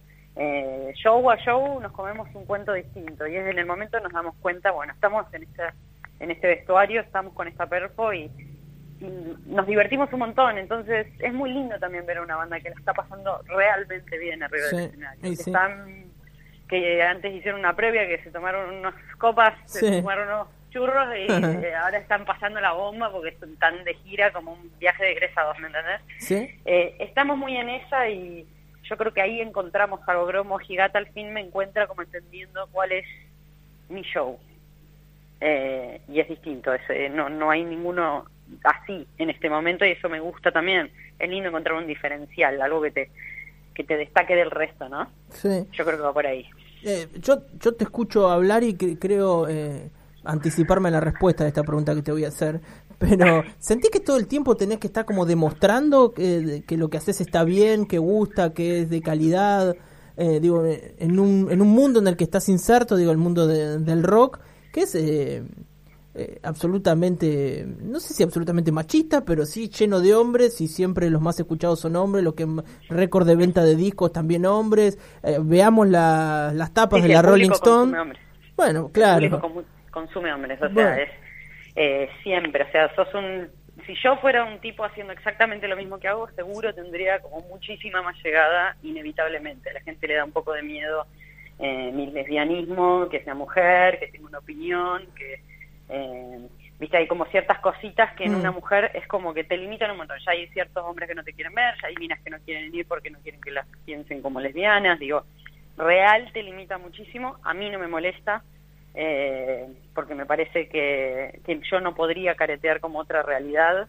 Show 0.96 1.30
a 1.30 1.38
show 1.38 1.80
nos 1.80 1.92
comemos 1.92 2.28
un 2.34 2.46
cuento 2.46 2.74
distinto 2.74 3.26
y 3.28 3.36
es 3.36 3.48
en 3.48 3.58
el 3.58 3.66
momento 3.66 4.00
nos 4.00 4.12
damos 4.12 4.36
cuenta, 4.42 4.72
bueno, 4.72 4.94
estamos 4.94 5.26
en 5.34 5.44
este, 5.44 5.64
en 6.20 6.32
este 6.32 6.48
vestuario, 6.48 7.02
estamos 7.02 7.34
con 7.34 7.48
esta 7.48 7.68
perfo 7.68 8.14
y, 8.14 8.32
nos 9.46 9.68
divertimos 9.68 10.12
un 10.12 10.18
montón, 10.18 10.58
entonces 10.58 11.06
es 11.20 11.32
muy 11.32 11.52
lindo 11.52 11.78
también 11.78 12.04
ver 12.08 12.18
a 12.18 12.24
una 12.24 12.36
banda 12.36 12.60
que 12.60 12.72
la 12.72 12.76
está 12.78 12.96
pasando 12.96 13.44
realmente 13.46 14.18
bien 14.18 14.42
arriba 14.42 14.66
del 14.70 14.80
escenario. 14.86 15.22
que, 15.22 15.30
están, 15.30 16.06
que 16.68 17.04
antes 17.04 17.32
hicieron 17.32 17.60
una 17.60 17.76
previa, 17.76 18.08
que 18.08 18.24
se 18.24 18.32
tomaron 18.32 18.74
unas 18.74 18.96
copas, 19.20 19.54
se 19.66 20.02
tomaron 20.02 20.28
unos 20.28 20.48
churros 20.72 21.10
y 21.16 21.32
eh, 21.64 21.76
ahora 21.76 22.00
están 22.00 22.26
pasando 22.26 22.60
la 22.60 22.72
bomba 22.72 23.12
porque 23.12 23.30
están 23.30 23.84
de 23.84 23.94
gira 23.96 24.34
como 24.34 24.54
un 24.54 24.72
viaje 24.80 25.04
de 25.04 25.12
egresados, 25.12 25.60
¿me 25.60 25.68
entendés? 25.68 26.02
Eh, 26.66 26.96
estamos 26.98 27.38
muy 27.38 27.56
en 27.56 27.70
esa 27.70 28.10
y 28.10 28.48
yo 28.90 28.98
creo 28.98 29.14
que 29.14 29.22
ahí 29.22 29.42
encontramos 29.42 30.02
algo 30.08 30.26
Gromo 30.26 30.58
Gigata 30.60 30.98
al 30.98 31.08
fin 31.08 31.34
me 31.34 31.42
encuentra 31.42 31.88
como 31.88 32.02
entendiendo 32.02 32.68
cuál 32.72 32.92
es 32.92 33.06
mi 33.90 34.02
show. 34.02 34.38
Eh, 35.40 36.02
y 36.08 36.20
es 36.20 36.28
distinto, 36.28 36.74
es, 36.74 36.82
no, 37.12 37.30
no 37.30 37.52
hay 37.52 37.64
ninguno 37.64 38.26
así 38.64 39.08
en 39.18 39.30
este 39.30 39.50
momento 39.50 39.86
y 39.86 39.92
eso 39.92 40.10
me 40.10 40.20
gusta 40.20 40.52
también. 40.52 40.92
Es 41.20 41.30
lindo 41.30 41.50
encontrar 41.50 41.78
un 41.78 41.88
diferencial, 41.88 42.62
algo 42.62 42.82
que 42.82 42.92
te, 42.92 43.10
que 43.74 43.84
te 43.84 43.98
destaque 43.98 44.36
del 44.36 44.52
resto, 44.52 44.90
¿no? 44.90 45.08
Sí. 45.30 45.68
Yo 45.72 45.86
creo 45.86 45.98
que 45.98 46.04
va 46.04 46.14
por 46.14 46.26
ahí. 46.26 46.50
Eh, 46.84 47.08
yo, 47.20 47.44
yo 47.60 47.74
te 47.74 47.84
escucho 47.84 48.30
hablar 48.30 48.64
y 48.64 48.76
creo 48.76 49.48
eh, 49.48 49.90
anticiparme 50.24 50.90
a 50.90 50.92
la 50.92 51.00
respuesta 51.00 51.44
de 51.44 51.50
esta 51.50 51.64
pregunta 51.64 51.96
que 51.96 52.02
te 52.02 52.12
voy 52.12 52.26
a 52.26 52.30
hacer, 52.30 52.60
pero 52.98 53.44
¿sentí 53.60 53.90
que 53.90 54.00
todo 54.00 54.18
el 54.18 54.28
tiempo 54.28 54.56
tenés 54.56 54.80
que 54.80 54.88
estar 54.88 55.06
como 55.06 55.26
demostrando 55.26 56.14
que, 56.14 56.64
que 56.68 56.78
lo 56.78 56.90
que 56.90 56.98
haces 56.98 57.22
está 57.22 57.44
bien, 57.44 57.86
que 57.86 57.98
gusta, 57.98 58.54
que 58.54 58.82
es 58.82 58.90
de 58.90 59.02
calidad? 59.02 59.76
Eh, 60.16 60.40
digo, 60.40 60.64
en 60.66 61.20
un, 61.20 61.48
en 61.52 61.62
un 61.62 61.70
mundo 61.70 62.00
en 62.00 62.08
el 62.08 62.18
que 62.18 62.24
estás 62.24 62.50
inserto, 62.50 62.96
digo, 62.96 63.12
el 63.12 63.18
mundo 63.18 63.48
del 63.48 64.04
rock, 64.04 64.40
que 64.74 64.82
es 64.82 64.96
eh, 64.96 65.44
eh, 66.20 66.40
absolutamente, 66.42 67.64
no 67.84 68.00
sé 68.00 68.16
si 68.16 68.24
absolutamente 68.24 68.72
machista, 68.72 69.24
pero 69.24 69.46
sí 69.46 69.70
lleno 69.70 70.00
de 70.00 70.16
hombres 70.16 70.60
y 70.62 70.68
siempre 70.68 71.12
los 71.12 71.22
más 71.22 71.40
escuchados 71.40 71.80
son 71.80 71.96
hombres, 71.96 72.24
lo 72.24 72.34
que 72.34 72.48
récord 72.90 73.28
de 73.28 73.36
venta 73.36 73.64
de 73.64 73.76
discos 73.76 74.12
también 74.12 74.48
hombres. 74.48 74.98
Eh, 75.22 75.38
veamos 75.40 75.88
las 75.88 76.74
tapas 76.74 77.04
de 77.04 77.10
la 77.10 77.22
Rolling 77.22 77.52
Stone. 77.52 77.96
Bueno, 78.56 78.90
claro. 78.92 79.24
El 79.24 79.66
consume 79.92 80.34
hombres, 80.34 80.60
o 80.60 80.74
sea, 80.74 80.98
es 80.98 81.10
eh, 81.78 82.10
siempre, 82.24 82.64
o 82.64 82.72
sea, 82.72 82.94
sos 82.96 83.14
un 83.14 83.50
si 83.86 83.94
yo 84.04 84.18
fuera 84.18 84.44
un 84.44 84.60
tipo 84.60 84.84
haciendo 84.84 85.14
exactamente 85.14 85.68
lo 85.68 85.78
mismo 85.78 86.00
que 86.00 86.08
hago, 86.08 86.28
seguro 86.32 86.74
tendría 86.74 87.20
como 87.20 87.42
muchísima 87.42 88.02
más 88.02 88.16
llegada, 88.24 88.76
inevitablemente. 88.82 89.70
A 89.70 89.74
la 89.74 89.82
gente 89.82 90.08
le 90.08 90.16
da 90.16 90.26
un 90.26 90.32
poco 90.32 90.54
de 90.54 90.64
miedo 90.64 91.06
eh, 91.60 91.92
mi 91.94 92.08
lesbianismo, 92.08 93.08
que 93.08 93.24
sea 93.24 93.36
mujer, 93.36 94.00
que 94.00 94.08
tenga 94.08 94.28
una 94.28 94.40
opinión, 94.40 95.06
que 95.16 95.42
eh, 95.90 96.48
Viste, 96.80 96.98
hay 96.98 97.08
como 97.08 97.26
ciertas 97.26 97.60
cositas 97.60 98.14
que 98.16 98.26
en 98.26 98.36
una 98.36 98.52
mm. 98.52 98.56
mujer 98.56 98.92
es 98.94 99.08
como 99.08 99.34
que 99.34 99.44
te 99.44 99.58
limitan 99.58 99.90
un 99.90 99.98
montón. 99.98 100.20
Ya 100.24 100.32
hay 100.32 100.48
ciertos 100.50 100.84
hombres 100.84 101.10
que 101.10 101.16
no 101.16 101.24
te 101.24 101.34
quieren 101.34 101.54
ver, 101.56 101.74
ya 101.82 101.88
hay 101.88 101.96
minas 101.96 102.20
que 102.22 102.30
no 102.30 102.38
quieren 102.40 102.74
ir 102.74 102.88
porque 102.88 103.10
no 103.10 103.18
quieren 103.20 103.42
que 103.42 103.50
las 103.50 103.66
piensen 103.86 104.22
como 104.22 104.40
lesbianas. 104.40 105.00
Digo, 105.00 105.24
real 105.76 106.30
te 106.34 106.44
limita 106.44 106.78
muchísimo. 106.78 107.38
A 107.44 107.56
mí 107.56 107.70
no 107.72 107.80
me 107.80 107.88
molesta 107.88 108.44
eh, 109.00 109.68
porque 109.94 110.16
me 110.16 110.26
parece 110.26 110.68
que, 110.70 111.40
yo 111.70 111.80
no 111.80 111.94
podría 111.94 112.34
caretear 112.34 112.80
como 112.80 112.98
otra 112.98 113.22
realidad 113.22 113.88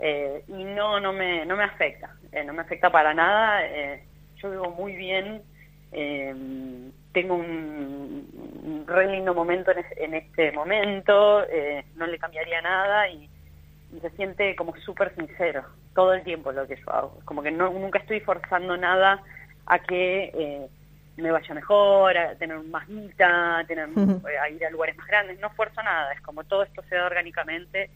eh, 0.00 0.42
y 0.48 0.64
no, 0.64 0.98
no, 0.98 1.12
me, 1.12 1.46
no 1.46 1.56
me 1.56 1.62
afecta. 1.62 2.16
Eh, 2.32 2.42
no 2.42 2.52
me 2.52 2.62
afecta 2.62 2.90
para 2.90 3.14
nada. 3.14 3.60
Yo 4.38 4.50
vivo 4.50 4.70
muy 4.70 4.96
bien. 4.96 5.42
Tengo 7.12 7.36
un, 7.36 8.84
re 8.88 9.12
lindo 9.12 9.32
momento 9.32 9.70
en, 9.96 10.14
este 10.14 10.50
momento, 10.50 11.46
no 11.94 12.06
le 12.08 12.18
cambiaría 12.18 12.60
nada 12.62 13.08
y, 13.08 13.30
se 14.00 14.10
siente 14.12 14.56
como 14.56 14.74
súper 14.78 15.14
sincero 15.14 15.66
todo 15.94 16.14
el 16.14 16.24
tiempo 16.24 16.50
lo 16.50 16.66
que 16.66 16.76
yo 16.76 16.90
hago. 16.90 17.20
Como 17.26 17.42
que 17.42 17.52
no, 17.52 17.70
nunca 17.70 18.00
estoy 18.00 18.20
forzando 18.20 18.76
nada 18.76 19.22
a 19.66 19.78
que 19.78 20.68
me 21.16 21.30
vaya 21.30 21.54
mejor, 21.54 22.16
a 22.16 22.34
tener 22.36 22.58
más 22.60 22.88
guita, 22.88 23.58
a, 23.58 23.64
tener, 23.64 23.88
a 24.40 24.48
ir 24.48 24.64
a 24.64 24.70
lugares 24.70 24.96
más 24.96 25.06
grandes, 25.06 25.38
no 25.40 25.48
esfuerzo 25.48 25.82
nada, 25.82 26.12
es 26.12 26.20
como 26.22 26.44
todo 26.44 26.62
esto 26.62 26.82
se 26.88 26.96
da 26.96 27.06
orgánicamente 27.06 27.90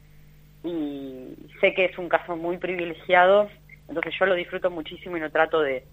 y 0.62 1.34
sé 1.60 1.74
que 1.74 1.86
es 1.86 1.98
un 1.98 2.08
caso 2.08 2.36
muy 2.36 2.58
privilegiado, 2.58 3.48
entonces 3.88 4.14
yo 4.18 4.26
lo 4.26 4.34
disfruto 4.34 4.70
muchísimo 4.70 5.16
y 5.16 5.20
no 5.20 5.30
trato 5.30 5.60
de 5.60 5.84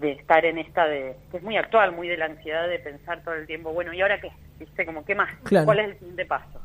de 0.00 0.12
estar 0.12 0.44
en 0.44 0.58
esta 0.58 0.86
de 0.86 1.16
que 1.30 1.38
es 1.38 1.42
muy 1.42 1.56
actual, 1.56 1.92
muy 1.92 2.08
de 2.08 2.16
la 2.16 2.26
ansiedad 2.26 2.68
de 2.68 2.78
pensar 2.78 3.22
todo 3.22 3.34
el 3.34 3.46
tiempo, 3.46 3.72
bueno, 3.72 3.92
¿y 3.92 4.00
ahora 4.00 4.20
qué? 4.20 4.30
¿Viste? 4.58 4.86
Como, 4.86 5.04
¿qué 5.04 5.14
más? 5.14 5.34
¿Cuál 5.64 5.78
es 5.80 5.88
el 5.88 5.98
siguiente 5.98 6.26
paso? 6.26 6.60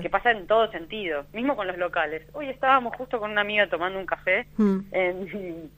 Que 0.00 0.10
pasa 0.10 0.30
en 0.32 0.46
todo 0.46 0.70
sentido, 0.70 1.24
mismo 1.32 1.56
con 1.56 1.66
los 1.66 1.78
locales. 1.78 2.22
Hoy 2.34 2.48
estábamos 2.48 2.94
justo 2.96 3.18
con 3.18 3.30
una 3.30 3.40
amiga 3.40 3.68
tomando 3.68 3.98
un 3.98 4.06
café 4.06 4.46
mm. 4.56 4.78
en, 4.92 5.70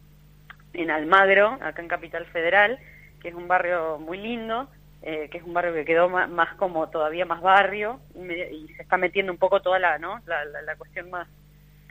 en 0.72 0.90
Almagro, 0.90 1.58
acá 1.60 1.80
en 1.80 1.88
Capital 1.88 2.26
Federal, 2.26 2.78
que 3.24 3.30
es 3.30 3.34
un 3.34 3.48
barrio 3.48 3.98
muy 3.98 4.18
lindo, 4.18 4.68
eh, 5.00 5.30
que 5.30 5.38
es 5.38 5.44
un 5.44 5.54
barrio 5.54 5.72
que 5.72 5.86
quedó 5.86 6.10
más, 6.10 6.54
como 6.56 6.90
todavía 6.90 7.24
más 7.24 7.40
barrio 7.40 7.98
y, 8.14 8.68
se 8.76 8.82
está 8.82 8.98
metiendo 8.98 9.32
un 9.32 9.38
poco 9.38 9.62
toda 9.62 9.78
la, 9.78 9.96
¿no? 9.96 10.20
la, 10.26 10.76
cuestión 10.76 11.08
más 11.08 11.26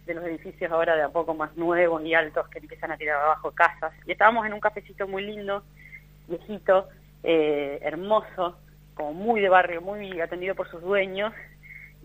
de 0.06 0.14
los 0.14 0.24
edificios 0.26 0.72
ahora 0.72 0.96
de 0.96 1.02
a 1.02 1.10
poco 1.10 1.34
más 1.34 1.58
nuevos 1.58 2.06
y 2.06 2.14
altos 2.14 2.48
que 2.50 2.60
empiezan 2.60 2.92
a 2.92 2.98
tirar 2.98 3.20
abajo 3.20 3.50
casas. 3.50 3.94
Y 4.06 4.12
estábamos 4.12 4.46
en 4.46 4.54
un 4.54 4.60
cafecito 4.60 5.08
muy 5.08 5.26
lindo, 5.26 5.64
viejito, 6.28 6.88
eh, 7.24 7.80
hermoso, 7.82 8.60
como 8.94 9.14
muy 9.14 9.42
de 9.42 9.50
barrio, 9.50 9.82
muy 9.82 10.22
atendido 10.22 10.54
por 10.54 10.70
sus 10.70 10.84
dueños, 10.84 11.34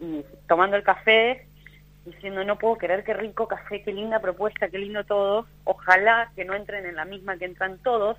y 0.01 0.25
tomando 0.47 0.75
el 0.75 0.85
café, 0.85 1.47
diciendo, 2.07 2.45
no 2.45 2.57
puedo 2.57 2.77
creer 2.77 3.05
qué 3.05 3.13
rico 3.13 3.47
café, 3.47 3.83
qué 3.83 3.93
linda 3.93 4.21
propuesta, 4.21 4.71
qué 4.71 4.79
lindo 4.79 5.05
todo, 5.05 5.47
ojalá 5.65 6.33
que 6.35 6.47
no 6.47 6.55
entren 6.55 6.87
en 6.87 6.97
la 6.97 7.05
misma 7.05 7.37
que 7.37 7.45
entran 7.45 7.77
todos, 7.81 8.17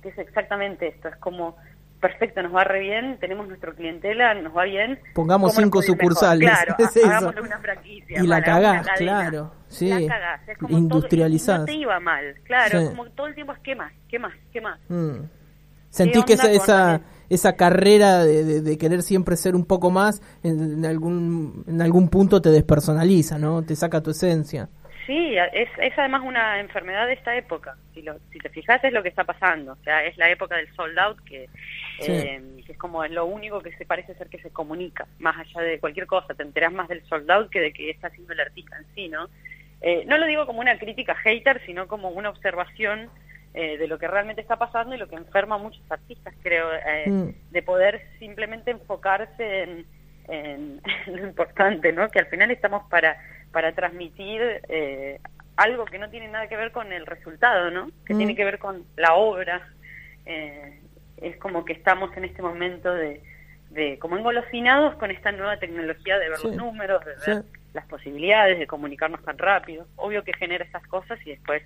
que 0.00 0.10
es 0.10 0.18
exactamente 0.18 0.88
esto, 0.88 1.08
es 1.08 1.16
como 1.16 1.56
perfecto, 2.00 2.42
nos 2.42 2.54
va 2.54 2.64
re 2.64 2.80
bien, 2.80 3.18
tenemos 3.20 3.46
nuestro 3.46 3.74
clientela, 3.74 4.34
nos 4.34 4.56
va 4.56 4.64
bien. 4.64 4.98
Pongamos 5.14 5.54
cinco 5.54 5.82
sucursales. 5.82 6.48
Claro, 6.48 6.76
es 7.34 7.44
una 7.44 7.58
franquicia. 7.58 8.22
Y 8.22 8.26
la 8.26 8.42
cagás, 8.42 8.86
claro. 8.96 9.52
Sí. 9.68 9.88
La 9.88 10.08
cagás. 10.08 10.48
Es 10.48 10.58
como 10.58 10.78
Industrializás. 10.78 11.60
no 11.60 11.66
te 11.66 11.74
iba 11.74 12.00
mal, 12.00 12.34
claro. 12.44 12.78
como 12.78 12.96
como 12.96 13.10
todo 13.10 13.26
el 13.26 13.34
tiempo 13.34 13.52
es 13.52 13.58
qué 13.60 13.74
más, 13.74 13.92
qué 14.08 14.18
más, 14.18 14.32
qué 14.52 14.60
más. 14.60 14.80
Mm. 14.88 15.24
Sentís 15.90 16.24
que 16.24 16.34
esa, 16.34 16.50
esa, 16.52 17.00
esa 17.28 17.56
carrera 17.56 18.24
de, 18.24 18.62
de, 18.62 18.78
querer 18.78 19.02
siempre 19.02 19.36
ser 19.36 19.56
un 19.56 19.64
poco 19.64 19.90
más, 19.90 20.22
en, 20.44 20.84
algún, 20.86 21.64
en 21.66 21.82
algún 21.82 22.08
punto 22.08 22.40
te 22.40 22.50
despersonaliza, 22.50 23.38
¿no? 23.38 23.62
Te 23.62 23.74
saca 23.74 24.00
tu 24.00 24.10
esencia. 24.10 24.68
Sí, 25.06 25.36
es, 25.36 25.68
es 25.78 25.98
además 25.98 26.22
una 26.24 26.60
enfermedad 26.60 27.06
de 27.06 27.14
esta 27.14 27.36
época. 27.36 27.76
Si, 27.94 28.02
lo, 28.02 28.18
si 28.30 28.38
te 28.38 28.48
fijas 28.48 28.82
es 28.84 28.92
lo 28.92 29.02
que 29.02 29.08
está 29.08 29.24
pasando. 29.24 29.72
O 29.72 29.84
sea, 29.84 30.04
es 30.04 30.16
la 30.16 30.30
época 30.30 30.56
del 30.56 30.72
sold 30.74 30.98
out 30.98 31.18
que, 31.24 31.48
eh, 32.00 32.62
es 32.68 32.78
como 32.78 33.04
lo 33.06 33.26
único 33.26 33.60
que 33.60 33.72
se 33.76 33.86
parece 33.86 34.14
ser 34.14 34.28
que 34.28 34.40
se 34.40 34.50
comunica. 34.50 35.06
Más 35.18 35.36
allá 35.38 35.62
de 35.62 35.80
cualquier 35.80 36.06
cosa, 36.06 36.34
te 36.34 36.42
enteras 36.42 36.72
más 36.72 36.88
del 36.88 37.02
sold 37.06 37.30
out 37.30 37.50
que 37.50 37.60
de 37.60 37.72
que 37.72 37.90
está 37.90 38.08
haciendo 38.08 38.32
el 38.32 38.40
artista 38.40 38.76
en 38.76 38.84
sí, 38.94 39.08
¿no? 39.08 39.28
Eh, 39.80 40.04
no 40.06 40.18
lo 40.18 40.26
digo 40.26 40.46
como 40.46 40.60
una 40.60 40.78
crítica 40.78 41.14
hater, 41.14 41.62
sino 41.64 41.88
como 41.88 42.10
una 42.10 42.28
observación 42.28 43.08
eh, 43.54 43.78
de 43.78 43.88
lo 43.88 43.98
que 43.98 44.06
realmente 44.06 44.42
está 44.42 44.56
pasando 44.56 44.94
y 44.94 44.98
lo 44.98 45.08
que 45.08 45.16
enferma 45.16 45.54
a 45.54 45.58
muchos 45.58 45.82
artistas, 45.90 46.34
creo, 46.42 46.68
mm. 47.06 47.28
de 47.50 47.62
poder 47.62 48.02
simplemente 48.18 48.70
enfocarse 48.70 49.62
en, 49.62 49.86
en, 50.28 50.80
lo 51.06 51.26
importante, 51.26 51.92
¿no? 51.92 52.08
Que 52.10 52.20
al 52.20 52.26
final 52.26 52.50
estamos 52.50 52.84
para 52.88 53.18
para 53.52 53.72
transmitir 53.72 54.62
eh, 54.68 55.20
algo 55.56 55.84
que 55.84 55.98
no 55.98 56.08
tiene 56.10 56.28
nada 56.28 56.48
que 56.48 56.56
ver 56.56 56.72
con 56.72 56.92
el 56.92 57.06
resultado, 57.06 57.70
¿no? 57.70 57.90
Que 58.04 58.14
tiene 58.14 58.32
mm. 58.32 58.36
que 58.36 58.44
ver 58.44 58.58
con 58.58 58.84
la 58.96 59.14
obra. 59.14 59.68
Eh, 60.26 60.80
es 61.18 61.36
como 61.36 61.64
que 61.64 61.72
estamos 61.72 62.16
en 62.16 62.24
este 62.24 62.40
momento 62.40 62.92
de, 62.94 63.22
de 63.70 63.98
como 63.98 64.16
engolosinados 64.16 64.94
con 64.96 65.10
esta 65.10 65.32
nueva 65.32 65.58
tecnología 65.58 66.18
de 66.18 66.30
ver 66.30 66.42
los 66.42 66.56
números, 66.56 67.04
de 67.04 67.14
ver 67.26 67.44
las 67.74 67.86
posibilidades 67.86 68.58
de 68.58 68.66
comunicarnos 68.66 69.22
tan 69.22 69.38
rápido. 69.38 69.86
Obvio 69.96 70.24
que 70.24 70.32
genera 70.32 70.64
estas 70.64 70.86
cosas 70.86 71.18
y 71.26 71.30
después 71.30 71.62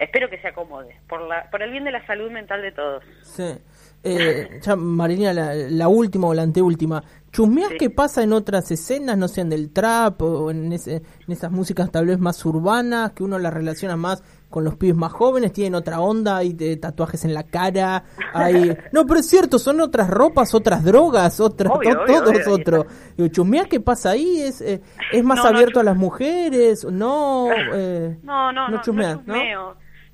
espero 0.00 0.28
que 0.30 0.40
se 0.40 0.48
acomode, 0.48 0.96
por, 1.08 1.20
la, 1.20 1.48
por 1.50 1.62
el 1.62 1.70
bien 1.70 1.84
de 1.84 1.92
la 1.92 2.04
salud 2.06 2.30
mental 2.30 2.62
de 2.62 2.72
todos. 2.72 3.04
Sí. 3.22 3.54
Eh, 4.02 4.60
ya, 4.62 4.76
Marilina, 4.76 5.34
la, 5.34 5.88
última 5.88 6.28
o 6.28 6.34
la 6.34 6.42
anteúltima. 6.42 7.02
¿Chusmeás 7.30 7.72
qué 7.78 7.90
pasa 7.90 8.22
en 8.22 8.32
otras 8.32 8.70
escenas, 8.70 9.18
no 9.18 9.28
sé, 9.28 9.42
en 9.42 9.52
el 9.52 9.72
trap 9.72 10.22
o 10.22 10.50
en, 10.50 10.72
ese, 10.72 10.96
en 10.96 11.32
esas 11.32 11.52
músicas 11.52 11.90
tal 11.90 12.06
vez 12.06 12.18
más 12.18 12.44
urbanas, 12.46 13.12
que 13.12 13.22
uno 13.22 13.38
las 13.38 13.52
relaciona 13.52 13.96
más 13.96 14.24
con 14.48 14.64
los 14.64 14.76
pibes 14.76 14.96
más 14.96 15.12
jóvenes? 15.12 15.52
¿Tienen 15.52 15.74
otra 15.74 16.00
onda? 16.00 16.38
¿Hay 16.38 16.54
tatuajes 16.76 17.26
en 17.26 17.34
la 17.34 17.42
cara? 17.42 18.04
hay 18.32 18.74
No, 18.92 19.06
pero 19.06 19.20
es 19.20 19.28
cierto, 19.28 19.58
son 19.58 19.80
otras 19.82 20.08
ropas, 20.08 20.54
otras 20.54 20.82
drogas, 20.82 21.38
otras, 21.38 21.70
todo 22.06 22.30
es 22.32 22.48
otro. 22.48 22.86
¿Chusmeás 23.30 23.66
qué 23.66 23.80
pasa 23.80 24.12
ahí? 24.12 24.40
¿Es, 24.40 24.62
eh, 24.62 24.80
es 25.12 25.22
más 25.22 25.44
abierto 25.44 25.78
a 25.78 25.84
las 25.84 25.96
mujeres? 25.96 26.86
No, 26.86 27.48
eh, 27.74 28.18
no, 28.22 28.50
no, 28.50 28.70
no, 28.70 28.76
no, 28.76 28.82
chusmeo. 28.82 29.22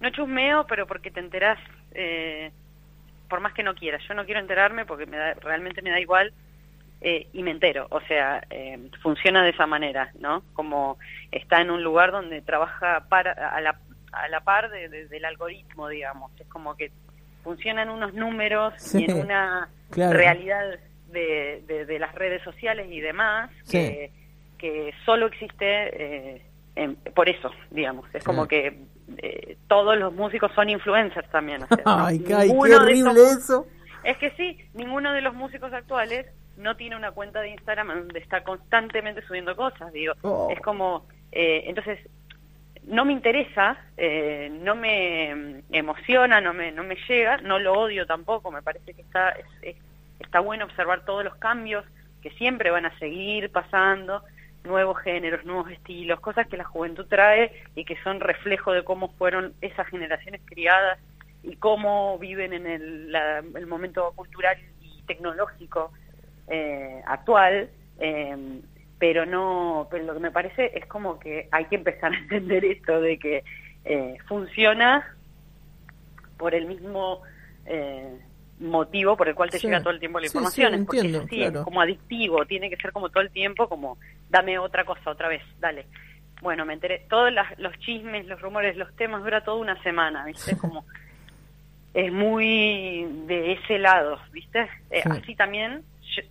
No 0.06 0.10
chusmeo, 0.10 0.66
pero 0.66 0.86
porque 0.86 1.10
te 1.10 1.20
enterás... 1.20 1.58
Eh 1.92 2.50
por 3.28 3.40
más 3.40 3.52
que 3.52 3.62
no 3.62 3.74
quiera. 3.74 3.98
Yo 4.06 4.14
no 4.14 4.24
quiero 4.24 4.40
enterarme 4.40 4.84
porque 4.84 5.06
me 5.06 5.16
da, 5.16 5.34
realmente 5.34 5.82
me 5.82 5.90
da 5.90 6.00
igual 6.00 6.32
eh, 7.00 7.26
y 7.32 7.42
me 7.42 7.50
entero. 7.50 7.86
O 7.90 8.00
sea, 8.02 8.44
eh, 8.50 8.78
funciona 9.02 9.42
de 9.42 9.50
esa 9.50 9.66
manera, 9.66 10.10
¿no? 10.18 10.42
Como 10.54 10.98
está 11.30 11.60
en 11.60 11.70
un 11.70 11.82
lugar 11.82 12.12
donde 12.12 12.40
trabaja 12.42 13.06
para, 13.08 13.32
a, 13.32 13.60
la, 13.60 13.78
a 14.12 14.28
la 14.28 14.40
par 14.40 14.70
del 14.70 15.24
algoritmo, 15.24 15.88
digamos. 15.88 16.32
Es 16.40 16.46
como 16.48 16.76
que 16.76 16.90
funcionan 17.42 17.90
unos 17.90 18.14
números 18.14 18.74
y 18.94 19.04
en 19.04 19.20
una 19.20 19.68
realidad 19.90 20.78
de, 21.08 21.62
de, 21.86 21.98
las 21.98 22.14
redes 22.14 22.42
sociales 22.42 22.88
y 22.90 23.00
demás 23.00 23.50
que, 23.70 24.10
que 24.58 24.92
solo 25.04 25.26
existe 25.26 26.34
eh, 26.34 26.42
por 27.14 27.28
eso, 27.28 27.52
digamos. 27.70 28.12
Es 28.12 28.24
como 28.24 28.48
que 28.48 28.76
eh, 29.18 29.56
todos 29.68 29.96
los 29.98 30.12
músicos 30.14 30.52
son 30.54 30.70
influencers 30.70 31.28
también. 31.30 31.62
Ay, 31.84 32.20
qué 32.20 32.34
horrible 32.34 33.22
eso. 33.30 33.66
Es 34.04 34.16
que 34.18 34.30
sí, 34.30 34.58
ninguno 34.74 35.12
de 35.12 35.20
los 35.20 35.34
músicos 35.34 35.72
actuales 35.72 36.26
no 36.56 36.76
tiene 36.76 36.96
una 36.96 37.12
cuenta 37.12 37.40
de 37.40 37.50
Instagram 37.50 37.88
donde 37.88 38.20
está 38.20 38.42
constantemente 38.42 39.22
subiendo 39.26 39.56
cosas, 39.56 39.92
digo. 39.92 40.14
Oh. 40.22 40.48
Es 40.50 40.60
como, 40.60 41.06
eh, 41.32 41.64
entonces, 41.66 41.98
no 42.84 43.04
me 43.04 43.12
interesa, 43.12 43.76
eh, 43.96 44.48
no 44.62 44.74
me 44.74 45.62
emociona, 45.70 46.40
no 46.40 46.54
me, 46.54 46.70
no 46.72 46.84
me 46.84 46.96
llega, 47.08 47.38
no 47.38 47.58
lo 47.58 47.74
odio 47.74 48.06
tampoco, 48.06 48.50
me 48.50 48.62
parece 48.62 48.94
que 48.94 49.02
está, 49.02 49.34
está 50.20 50.40
bueno 50.40 50.64
observar 50.64 51.04
todos 51.04 51.24
los 51.24 51.34
cambios 51.36 51.84
que 52.22 52.30
siempre 52.30 52.70
van 52.70 52.86
a 52.86 52.98
seguir 52.98 53.50
pasando 53.50 54.22
nuevos 54.66 54.98
géneros, 55.00 55.44
nuevos 55.44 55.70
estilos, 55.70 56.20
cosas 56.20 56.46
que 56.48 56.56
la 56.56 56.64
juventud 56.64 57.06
trae 57.08 57.52
y 57.74 57.84
que 57.84 57.96
son 58.02 58.20
reflejo 58.20 58.72
de 58.72 58.84
cómo 58.84 59.08
fueron 59.12 59.54
esas 59.60 59.86
generaciones 59.88 60.40
criadas 60.44 60.98
y 61.42 61.56
cómo 61.56 62.18
viven 62.18 62.52
en 62.52 62.66
el, 62.66 63.66
momento 63.66 64.12
cultural 64.16 64.56
y 64.82 65.02
tecnológico 65.02 65.92
eh, 66.48 67.02
actual. 67.06 67.70
Em, 67.98 68.62
pero 68.98 69.26
no, 69.26 69.88
pero 69.90 70.04
lo 70.04 70.14
que 70.14 70.20
me 70.20 70.30
parece 70.30 70.72
es 70.76 70.86
como 70.86 71.18
que 71.18 71.48
hay 71.52 71.66
que 71.66 71.76
empezar 71.76 72.12
a 72.12 72.18
entender 72.18 72.64
esto 72.64 73.00
de 73.00 73.18
que 73.18 73.44
eh, 73.84 74.16
funciona 74.26 75.16
por 76.36 76.54
el 76.54 76.66
mismo 76.66 77.22
eh, 77.66 78.18
motivo 78.58 79.16
por 79.16 79.28
el 79.28 79.34
cual 79.34 79.50
te 79.50 79.58
llega 79.58 79.80
todo 79.80 79.92
el 79.92 80.00
tiempo 80.00 80.18
la 80.18 80.26
información. 80.26 80.72
Sí, 80.72 80.98
entiendo, 80.98 81.26
es 81.30 81.64
como 81.64 81.80
adictivo, 81.80 82.44
tiene 82.46 82.70
que 82.70 82.76
ser 82.76 82.92
como 82.92 83.08
todo 83.10 83.22
el 83.22 83.30
tiempo, 83.30 83.68
como 83.68 83.98
dame 84.28 84.58
otra 84.58 84.84
cosa 84.84 85.10
otra 85.10 85.28
vez, 85.28 85.42
dale. 85.58 85.86
Bueno, 86.42 86.64
me 86.64 86.74
enteré, 86.74 87.06
todos 87.08 87.32
los 87.58 87.78
chismes, 87.78 88.26
los 88.26 88.40
rumores, 88.40 88.76
los 88.76 88.94
temas, 88.96 89.22
dura 89.22 89.42
toda 89.42 89.56
una 89.56 89.82
semana, 89.82 90.24
¿viste? 90.26 90.56
Como 90.56 90.84
es 91.94 92.12
muy 92.12 93.06
de 93.26 93.52
ese 93.52 93.78
lado, 93.78 94.18
¿viste? 94.32 94.68
Eh, 94.90 95.02
así 95.04 95.34
también 95.34 95.82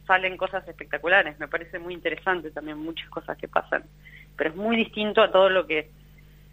salen 0.07 0.37
cosas 0.37 0.67
espectaculares, 0.67 1.39
me 1.39 1.47
parece 1.47 1.79
muy 1.79 1.93
interesante 1.93 2.51
también 2.51 2.77
muchas 2.77 3.09
cosas 3.09 3.37
que 3.37 3.47
pasan, 3.47 3.83
pero 4.35 4.49
es 4.49 4.55
muy 4.55 4.75
distinto 4.75 5.21
a 5.21 5.31
todo 5.31 5.49
lo 5.49 5.67
que 5.67 5.89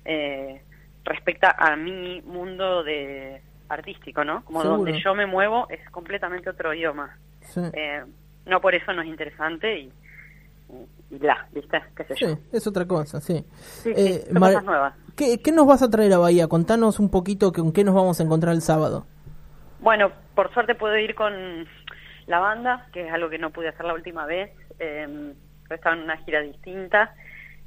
eh, 0.04 0.62
respecta 1.04 1.54
a 1.58 1.76
mi 1.76 2.20
mundo 2.22 2.82
de 2.82 3.42
artístico, 3.72 4.24
¿no? 4.24 4.44
Como 4.44 4.62
donde 4.62 5.00
yo 5.00 5.14
me 5.14 5.26
muevo 5.26 5.66
es 5.70 5.88
completamente 5.90 6.50
otro 6.50 6.74
idioma. 6.74 7.16
Eh, 7.72 8.02
no 8.46 8.60
por 8.60 8.74
eso 8.74 8.92
no 8.92 9.02
es 9.02 9.08
interesante 9.08 9.80
y, 9.80 9.92
y 11.10 11.18
bla, 11.18 11.46
¿viste? 11.52 11.80
¿Qué 11.96 12.04
sé 12.04 12.14
yo? 12.16 12.38
es 12.52 12.66
otra 12.66 12.86
cosa, 12.86 13.20
sí. 13.20 13.44
eh, 13.84 14.24
cosas 14.32 14.64
nuevas. 14.64 14.94
¿qué, 15.16 15.40
¿Qué 15.42 15.52
nos 15.52 15.66
vas 15.66 15.82
a 15.82 15.90
traer 15.90 16.12
a 16.12 16.18
Bahía? 16.18 16.48
Contanos 16.48 16.98
un 16.98 17.10
poquito 17.10 17.52
con 17.52 17.72
qué 17.72 17.84
nos 17.84 17.94
vamos 17.94 18.20
a 18.20 18.22
encontrar 18.22 18.54
el 18.54 18.62
sábado. 18.62 19.06
Bueno, 19.80 20.12
por 20.34 20.52
suerte 20.52 20.74
puedo 20.74 20.96
ir 20.96 21.14
con 21.14 21.66
la 22.26 22.38
banda, 22.38 22.86
que 22.92 23.06
es 23.06 23.12
algo 23.12 23.28
que 23.28 23.38
no 23.38 23.50
pude 23.50 23.68
hacer 23.68 23.84
la 23.84 23.94
última 23.94 24.26
vez. 24.26 24.50
Eh, 24.78 25.32
estaba 25.68 25.96
en 25.96 26.02
una 26.02 26.16
gira 26.18 26.40
distinta. 26.40 27.14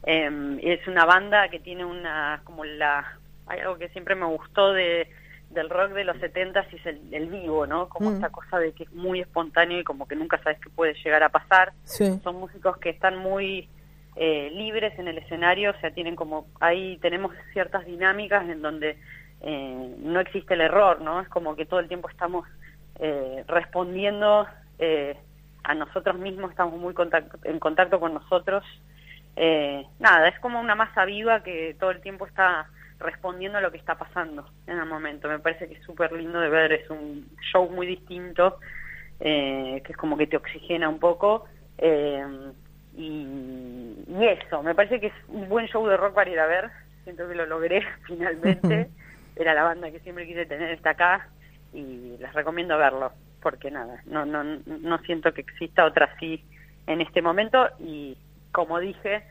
Eh, 0.03 0.59
es 0.61 0.87
una 0.87 1.05
banda 1.05 1.49
que 1.49 1.59
tiene 1.59 1.83
una, 1.83 2.41
como 2.43 2.63
la, 2.63 3.17
hay 3.47 3.59
algo 3.59 3.77
que 3.77 3.89
siempre 3.89 4.15
me 4.15 4.25
gustó 4.25 4.73
de 4.73 5.09
del 5.55 5.69
rock 5.69 5.93
de 5.93 6.03
los 6.03 6.17
70 6.19 6.59
es 6.59 6.85
el, 6.85 7.25
vivo, 7.27 7.65
¿no? 7.65 7.89
Como 7.89 8.11
esa 8.11 8.29
cosa 8.29 8.59
de 8.59 8.73
que 8.73 8.83
es 8.83 8.93
muy 8.93 9.21
espontáneo 9.21 9.79
y 9.79 9.83
como 9.83 10.07
que 10.07 10.15
nunca 10.15 10.37
sabes 10.43 10.59
qué 10.59 10.69
puede 10.69 10.93
llegar 11.03 11.23
a 11.23 11.29
pasar. 11.29 11.73
Son 11.85 12.35
músicos 12.35 12.77
que 12.77 12.89
están 12.91 13.17
muy 13.17 13.67
eh, 14.15 14.51
libres 14.53 14.97
en 14.99 15.07
el 15.07 15.17
escenario, 15.17 15.71
o 15.71 15.79
sea, 15.79 15.91
tienen 15.91 16.15
como, 16.15 16.45
ahí 16.59 16.97
tenemos 17.01 17.33
ciertas 17.53 17.85
dinámicas 17.85 18.47
en 18.47 18.61
donde 18.61 18.97
eh, 19.41 19.95
no 19.99 20.19
existe 20.19 20.53
el 20.53 20.61
error, 20.61 21.01
¿no? 21.01 21.21
Es 21.21 21.29
como 21.29 21.55
que 21.55 21.65
todo 21.65 21.79
el 21.79 21.87
tiempo 21.87 22.09
estamos 22.09 22.47
eh, 22.99 23.43
respondiendo 23.47 24.45
a 25.63 25.73
nosotros 25.73 26.19
mismos, 26.19 26.51
estamos 26.51 26.79
muy 26.79 26.93
en 27.43 27.59
contacto 27.59 27.99
con 27.99 28.13
nosotros. 28.13 28.63
nada, 29.99 30.27
es 30.27 30.39
como 30.39 30.59
una 30.59 30.75
masa 30.75 31.05
viva 31.05 31.41
que 31.43 31.75
todo 31.79 31.91
el 31.91 32.01
tiempo 32.01 32.27
está 32.27 32.67
respondiendo 32.99 33.57
a 33.57 33.61
lo 33.61 33.71
que 33.71 33.77
está 33.77 33.95
pasando 33.95 34.49
en 34.67 34.77
el 34.77 34.85
momento. 34.85 35.27
Me 35.27 35.39
parece 35.39 35.67
que 35.67 35.75
es 35.75 35.83
súper 35.83 36.11
lindo 36.11 36.39
de 36.39 36.49
ver, 36.49 36.71
es 36.71 36.89
un 36.89 37.27
show 37.51 37.69
muy 37.69 37.87
distinto, 37.87 38.59
eh, 39.19 39.81
que 39.85 39.91
es 39.91 39.97
como 39.97 40.17
que 40.17 40.27
te 40.27 40.37
oxigena 40.37 40.89
un 40.89 40.99
poco. 40.99 41.45
Eh, 41.77 42.25
y, 42.97 44.05
eso, 44.21 44.63
me 44.63 44.73
parece 44.73 44.99
que 44.99 45.07
es 45.07 45.13
un 45.27 45.49
buen 45.49 45.67
show 45.67 45.85
de 45.87 45.97
rock 45.97 46.13
para 46.13 46.29
ir 46.29 46.39
a 46.39 46.47
ver. 46.47 46.69
Siento 47.03 47.27
que 47.27 47.35
lo 47.35 47.45
logré 47.45 47.83
finalmente. 48.07 48.89
Era 49.35 49.53
la 49.53 49.63
banda 49.63 49.91
que 49.91 49.99
siempre 49.99 50.25
quise 50.25 50.45
tener, 50.45 50.69
está 50.71 50.91
acá 50.91 51.27
y 51.73 52.15
les 52.19 52.33
recomiendo 52.33 52.77
verlo, 52.77 53.11
porque 53.41 53.69
nada, 53.69 54.01
no, 54.05 54.25
no, 54.25 54.43
no 54.43 54.97
siento 54.99 55.33
que 55.33 55.41
exista 55.41 55.85
otra 55.85 56.09
así 56.15 56.41
en 56.87 57.01
este 57.01 57.21
momento 57.21 57.67
y 57.79 58.17
como 58.53 58.79
dije, 58.79 59.23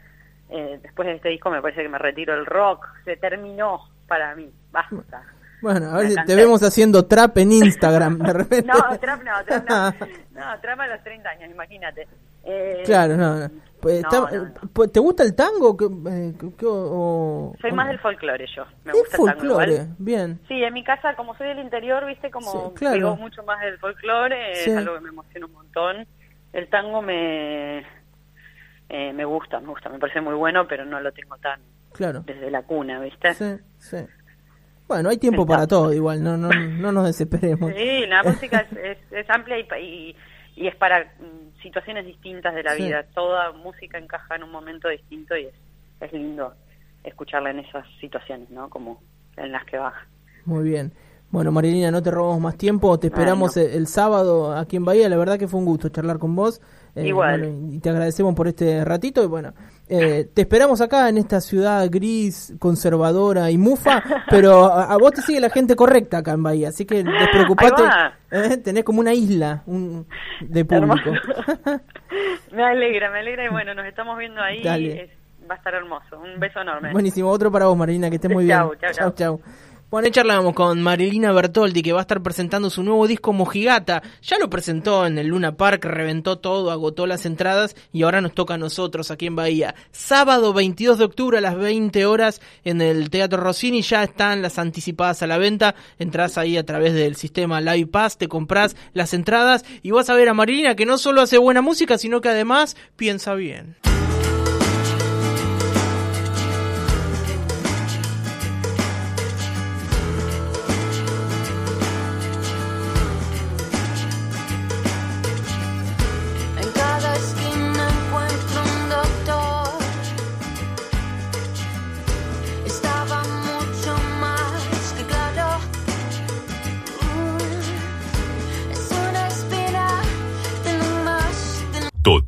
eh, 0.54 0.78
después 0.80 1.06
de 1.08 1.16
este 1.16 1.30
disco 1.30 1.50
me 1.50 1.60
parece 1.60 1.82
que 1.82 1.88
me 1.88 1.98
retiro 1.98 2.32
el 2.32 2.46
rock, 2.46 2.86
se 3.04 3.16
terminó 3.16 3.80
para 4.06 4.36
mí, 4.36 4.52
basta. 4.70 5.24
Bueno, 5.60 5.90
a 5.90 5.98
ver 5.98 6.10
si 6.10 6.24
te 6.26 6.36
vemos 6.36 6.62
haciendo 6.62 7.06
trap 7.06 7.38
en 7.38 7.50
Instagram 7.50 8.18
de 8.18 8.32
repente. 8.34 8.68
no, 8.68 8.98
trap 8.98 9.22
no, 9.24 9.44
trap 9.44 9.68
no. 9.68 10.06
No, 10.40 10.60
trap 10.60 10.80
a 10.80 10.86
los 10.86 11.02
30 11.02 11.28
años, 11.28 11.50
imagínate. 11.50 12.06
Eh, 12.44 12.82
claro, 12.84 13.16
no. 13.16 13.50
Pues, 13.80 14.04
pues, 14.72 14.92
¿Te 14.92 15.00
gusta 15.00 15.24
el 15.24 15.34
tango? 15.34 15.76
Eh, 16.08 16.34
soy 17.60 17.72
más 17.72 17.88
del 17.88 17.98
folclore 17.98 18.46
yo. 18.54 18.64
Me 18.84 18.92
gusta 18.92 19.16
el 19.16 19.22
folclore, 19.22 19.86
bien. 19.98 20.40
Sí, 20.46 20.62
en 20.62 20.72
mi 20.72 20.84
casa, 20.84 21.16
como 21.16 21.36
soy 21.36 21.48
del 21.48 21.58
interior, 21.58 22.06
viste, 22.06 22.30
como 22.30 22.72
digo 22.78 23.16
mucho 23.16 23.42
más 23.42 23.60
del 23.60 23.78
folclore, 23.78 24.52
es 24.52 24.76
algo 24.76 24.94
que 24.94 25.00
me 25.00 25.08
emociona 25.08 25.46
un 25.46 25.52
montón. 25.52 26.06
El 26.52 26.68
tango 26.70 27.02
me 27.02 27.84
eh, 28.88 29.12
me 29.12 29.24
gusta, 29.24 29.60
me 29.60 29.68
gusta, 29.68 29.88
me 29.88 29.98
parece 29.98 30.20
muy 30.20 30.34
bueno, 30.34 30.66
pero 30.66 30.84
no 30.84 31.00
lo 31.00 31.12
tengo 31.12 31.36
tan 31.38 31.60
claro. 31.92 32.22
desde 32.26 32.50
la 32.50 32.62
cuna, 32.62 33.00
¿viste? 33.00 33.34
Sí, 33.34 33.56
sí. 33.78 33.96
Bueno, 34.86 35.08
hay 35.08 35.16
tiempo 35.16 35.46
para 35.46 35.66
todo 35.66 35.92
igual, 35.92 36.22
no, 36.22 36.36
no, 36.36 36.48
no 36.52 36.92
nos 36.92 37.06
desesperemos. 37.06 37.72
Sí, 37.74 38.06
la 38.06 38.22
música 38.22 38.66
es, 38.82 38.98
es, 39.10 39.30
amplia 39.30 39.58
y, 39.58 40.14
y, 40.56 40.66
es 40.66 40.76
para 40.76 41.04
mm, 41.04 41.62
situaciones 41.62 42.04
distintas 42.04 42.54
de 42.54 42.62
la 42.62 42.74
vida. 42.74 43.04
Toda 43.14 43.52
música 43.52 43.98
encaja 43.98 44.36
en 44.36 44.42
un 44.42 44.50
momento 44.50 44.88
distinto 44.88 45.36
y 45.36 45.46
es, 45.46 45.54
es 46.00 46.12
lindo 46.12 46.54
escucharla 47.02 47.50
en 47.50 47.60
esas 47.60 47.86
situaciones, 48.00 48.50
¿no? 48.50 48.68
Como 48.68 49.02
en 49.36 49.52
las 49.52 49.64
que 49.64 49.78
baja. 49.78 50.06
Muy 50.44 50.64
bien. 50.64 50.92
Bueno, 51.34 51.50
Marilina, 51.50 51.90
no 51.90 52.00
te 52.00 52.12
robamos 52.12 52.40
más 52.40 52.56
tiempo, 52.56 52.96
te 53.00 53.08
esperamos 53.08 53.56
el, 53.56 53.88
sábado 53.88 54.56
aquí 54.56 54.76
en 54.76 54.84
Bahía, 54.84 55.08
la 55.08 55.16
verdad 55.16 55.36
que 55.36 55.48
fue 55.48 55.58
un 55.58 55.66
gusto 55.66 55.88
charlar 55.88 56.20
con 56.20 56.36
vos. 56.36 56.62
Eh, 56.94 57.08
Igual. 57.08 57.72
y 57.72 57.80
te 57.80 57.90
agradecemos 57.90 58.36
por 58.36 58.46
este 58.46 58.84
ratito 58.84 59.20
y 59.20 59.26
bueno, 59.26 59.52
eh, 59.88 60.28
te 60.32 60.42
esperamos 60.42 60.80
acá 60.80 61.08
en 61.08 61.18
esta 61.18 61.40
ciudad 61.40 61.88
gris, 61.90 62.54
conservadora 62.60 63.50
y 63.50 63.58
mufa, 63.58 64.00
pero 64.30 64.66
a, 64.66 64.96
vos 64.96 65.10
te 65.10 65.22
sigue 65.22 65.40
la 65.40 65.50
gente 65.50 65.74
correcta 65.74 66.18
acá 66.18 66.34
en 66.34 66.44
Bahía, 66.44 66.68
así 66.68 66.84
que 66.84 67.02
despreocupate, 67.02 67.82
eh, 68.30 68.56
tenés 68.58 68.84
como 68.84 69.00
una 69.00 69.12
isla 69.12 69.64
un, 69.66 70.06
de 70.40 70.64
público. 70.64 71.10
me 72.52 72.62
alegra, 72.62 73.10
me 73.10 73.18
alegra 73.18 73.44
y 73.44 73.48
bueno, 73.48 73.74
nos 73.74 73.86
estamos 73.86 74.16
viendo 74.16 74.40
ahí. 74.40 74.62
va 74.62 75.56
a 75.56 75.58
estar 75.58 75.74
hermoso. 75.74 76.16
Un 76.16 76.38
beso 76.38 76.60
enorme. 76.60 76.92
Buenísimo, 76.92 77.28
otro 77.28 77.50
para 77.50 77.66
vos, 77.66 77.76
Marilina, 77.76 78.08
que 78.08 78.16
estés 78.16 78.30
muy 78.30 78.44
bien. 78.46 78.56
Chau, 78.56 78.92
chau, 78.92 79.10
chau. 79.10 79.40
Bueno, 79.90 80.08
charlamos 80.08 80.54
con 80.54 80.82
Marilina 80.82 81.30
Bertoldi, 81.30 81.82
que 81.82 81.92
va 81.92 82.00
a 82.00 82.02
estar 82.02 82.20
presentando 82.20 82.68
su 82.68 82.82
nuevo 82.82 83.06
disco 83.06 83.32
Mojigata. 83.32 84.02
Ya 84.22 84.38
lo 84.38 84.50
presentó 84.50 85.06
en 85.06 85.18
el 85.18 85.28
Luna 85.28 85.56
Park, 85.56 85.84
reventó 85.84 86.38
todo, 86.38 86.72
agotó 86.72 87.06
las 87.06 87.26
entradas 87.26 87.76
y 87.92 88.02
ahora 88.02 88.20
nos 88.20 88.34
toca 88.34 88.54
a 88.54 88.58
nosotros 88.58 89.12
aquí 89.12 89.26
en 89.26 89.36
Bahía. 89.36 89.76
Sábado 89.92 90.52
22 90.52 90.98
de 90.98 91.04
octubre 91.04 91.38
a 91.38 91.40
las 91.40 91.56
20 91.56 92.06
horas 92.06 92.40
en 92.64 92.80
el 92.80 93.08
Teatro 93.08 93.40
Rossini 93.40 93.82
ya 93.82 94.02
están 94.02 94.42
las 94.42 94.58
anticipadas 94.58 95.22
a 95.22 95.28
la 95.28 95.38
venta. 95.38 95.76
Entrás 95.98 96.38
ahí 96.38 96.56
a 96.56 96.66
través 96.66 96.94
del 96.94 97.14
sistema 97.14 97.60
Live 97.60 97.90
Pass, 97.90 98.18
te 98.18 98.26
compras 98.26 98.74
las 98.94 99.14
entradas 99.14 99.64
y 99.82 99.92
vas 99.92 100.10
a 100.10 100.14
ver 100.14 100.28
a 100.28 100.34
Marilina 100.34 100.74
que 100.74 100.86
no 100.86 100.98
solo 100.98 101.20
hace 101.20 101.38
buena 101.38 101.62
música, 101.62 101.98
sino 101.98 102.20
que 102.20 102.30
además 102.30 102.76
piensa 102.96 103.34
bien. 103.34 103.76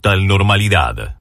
Total 0.06 0.24
normalidad. 0.24 1.14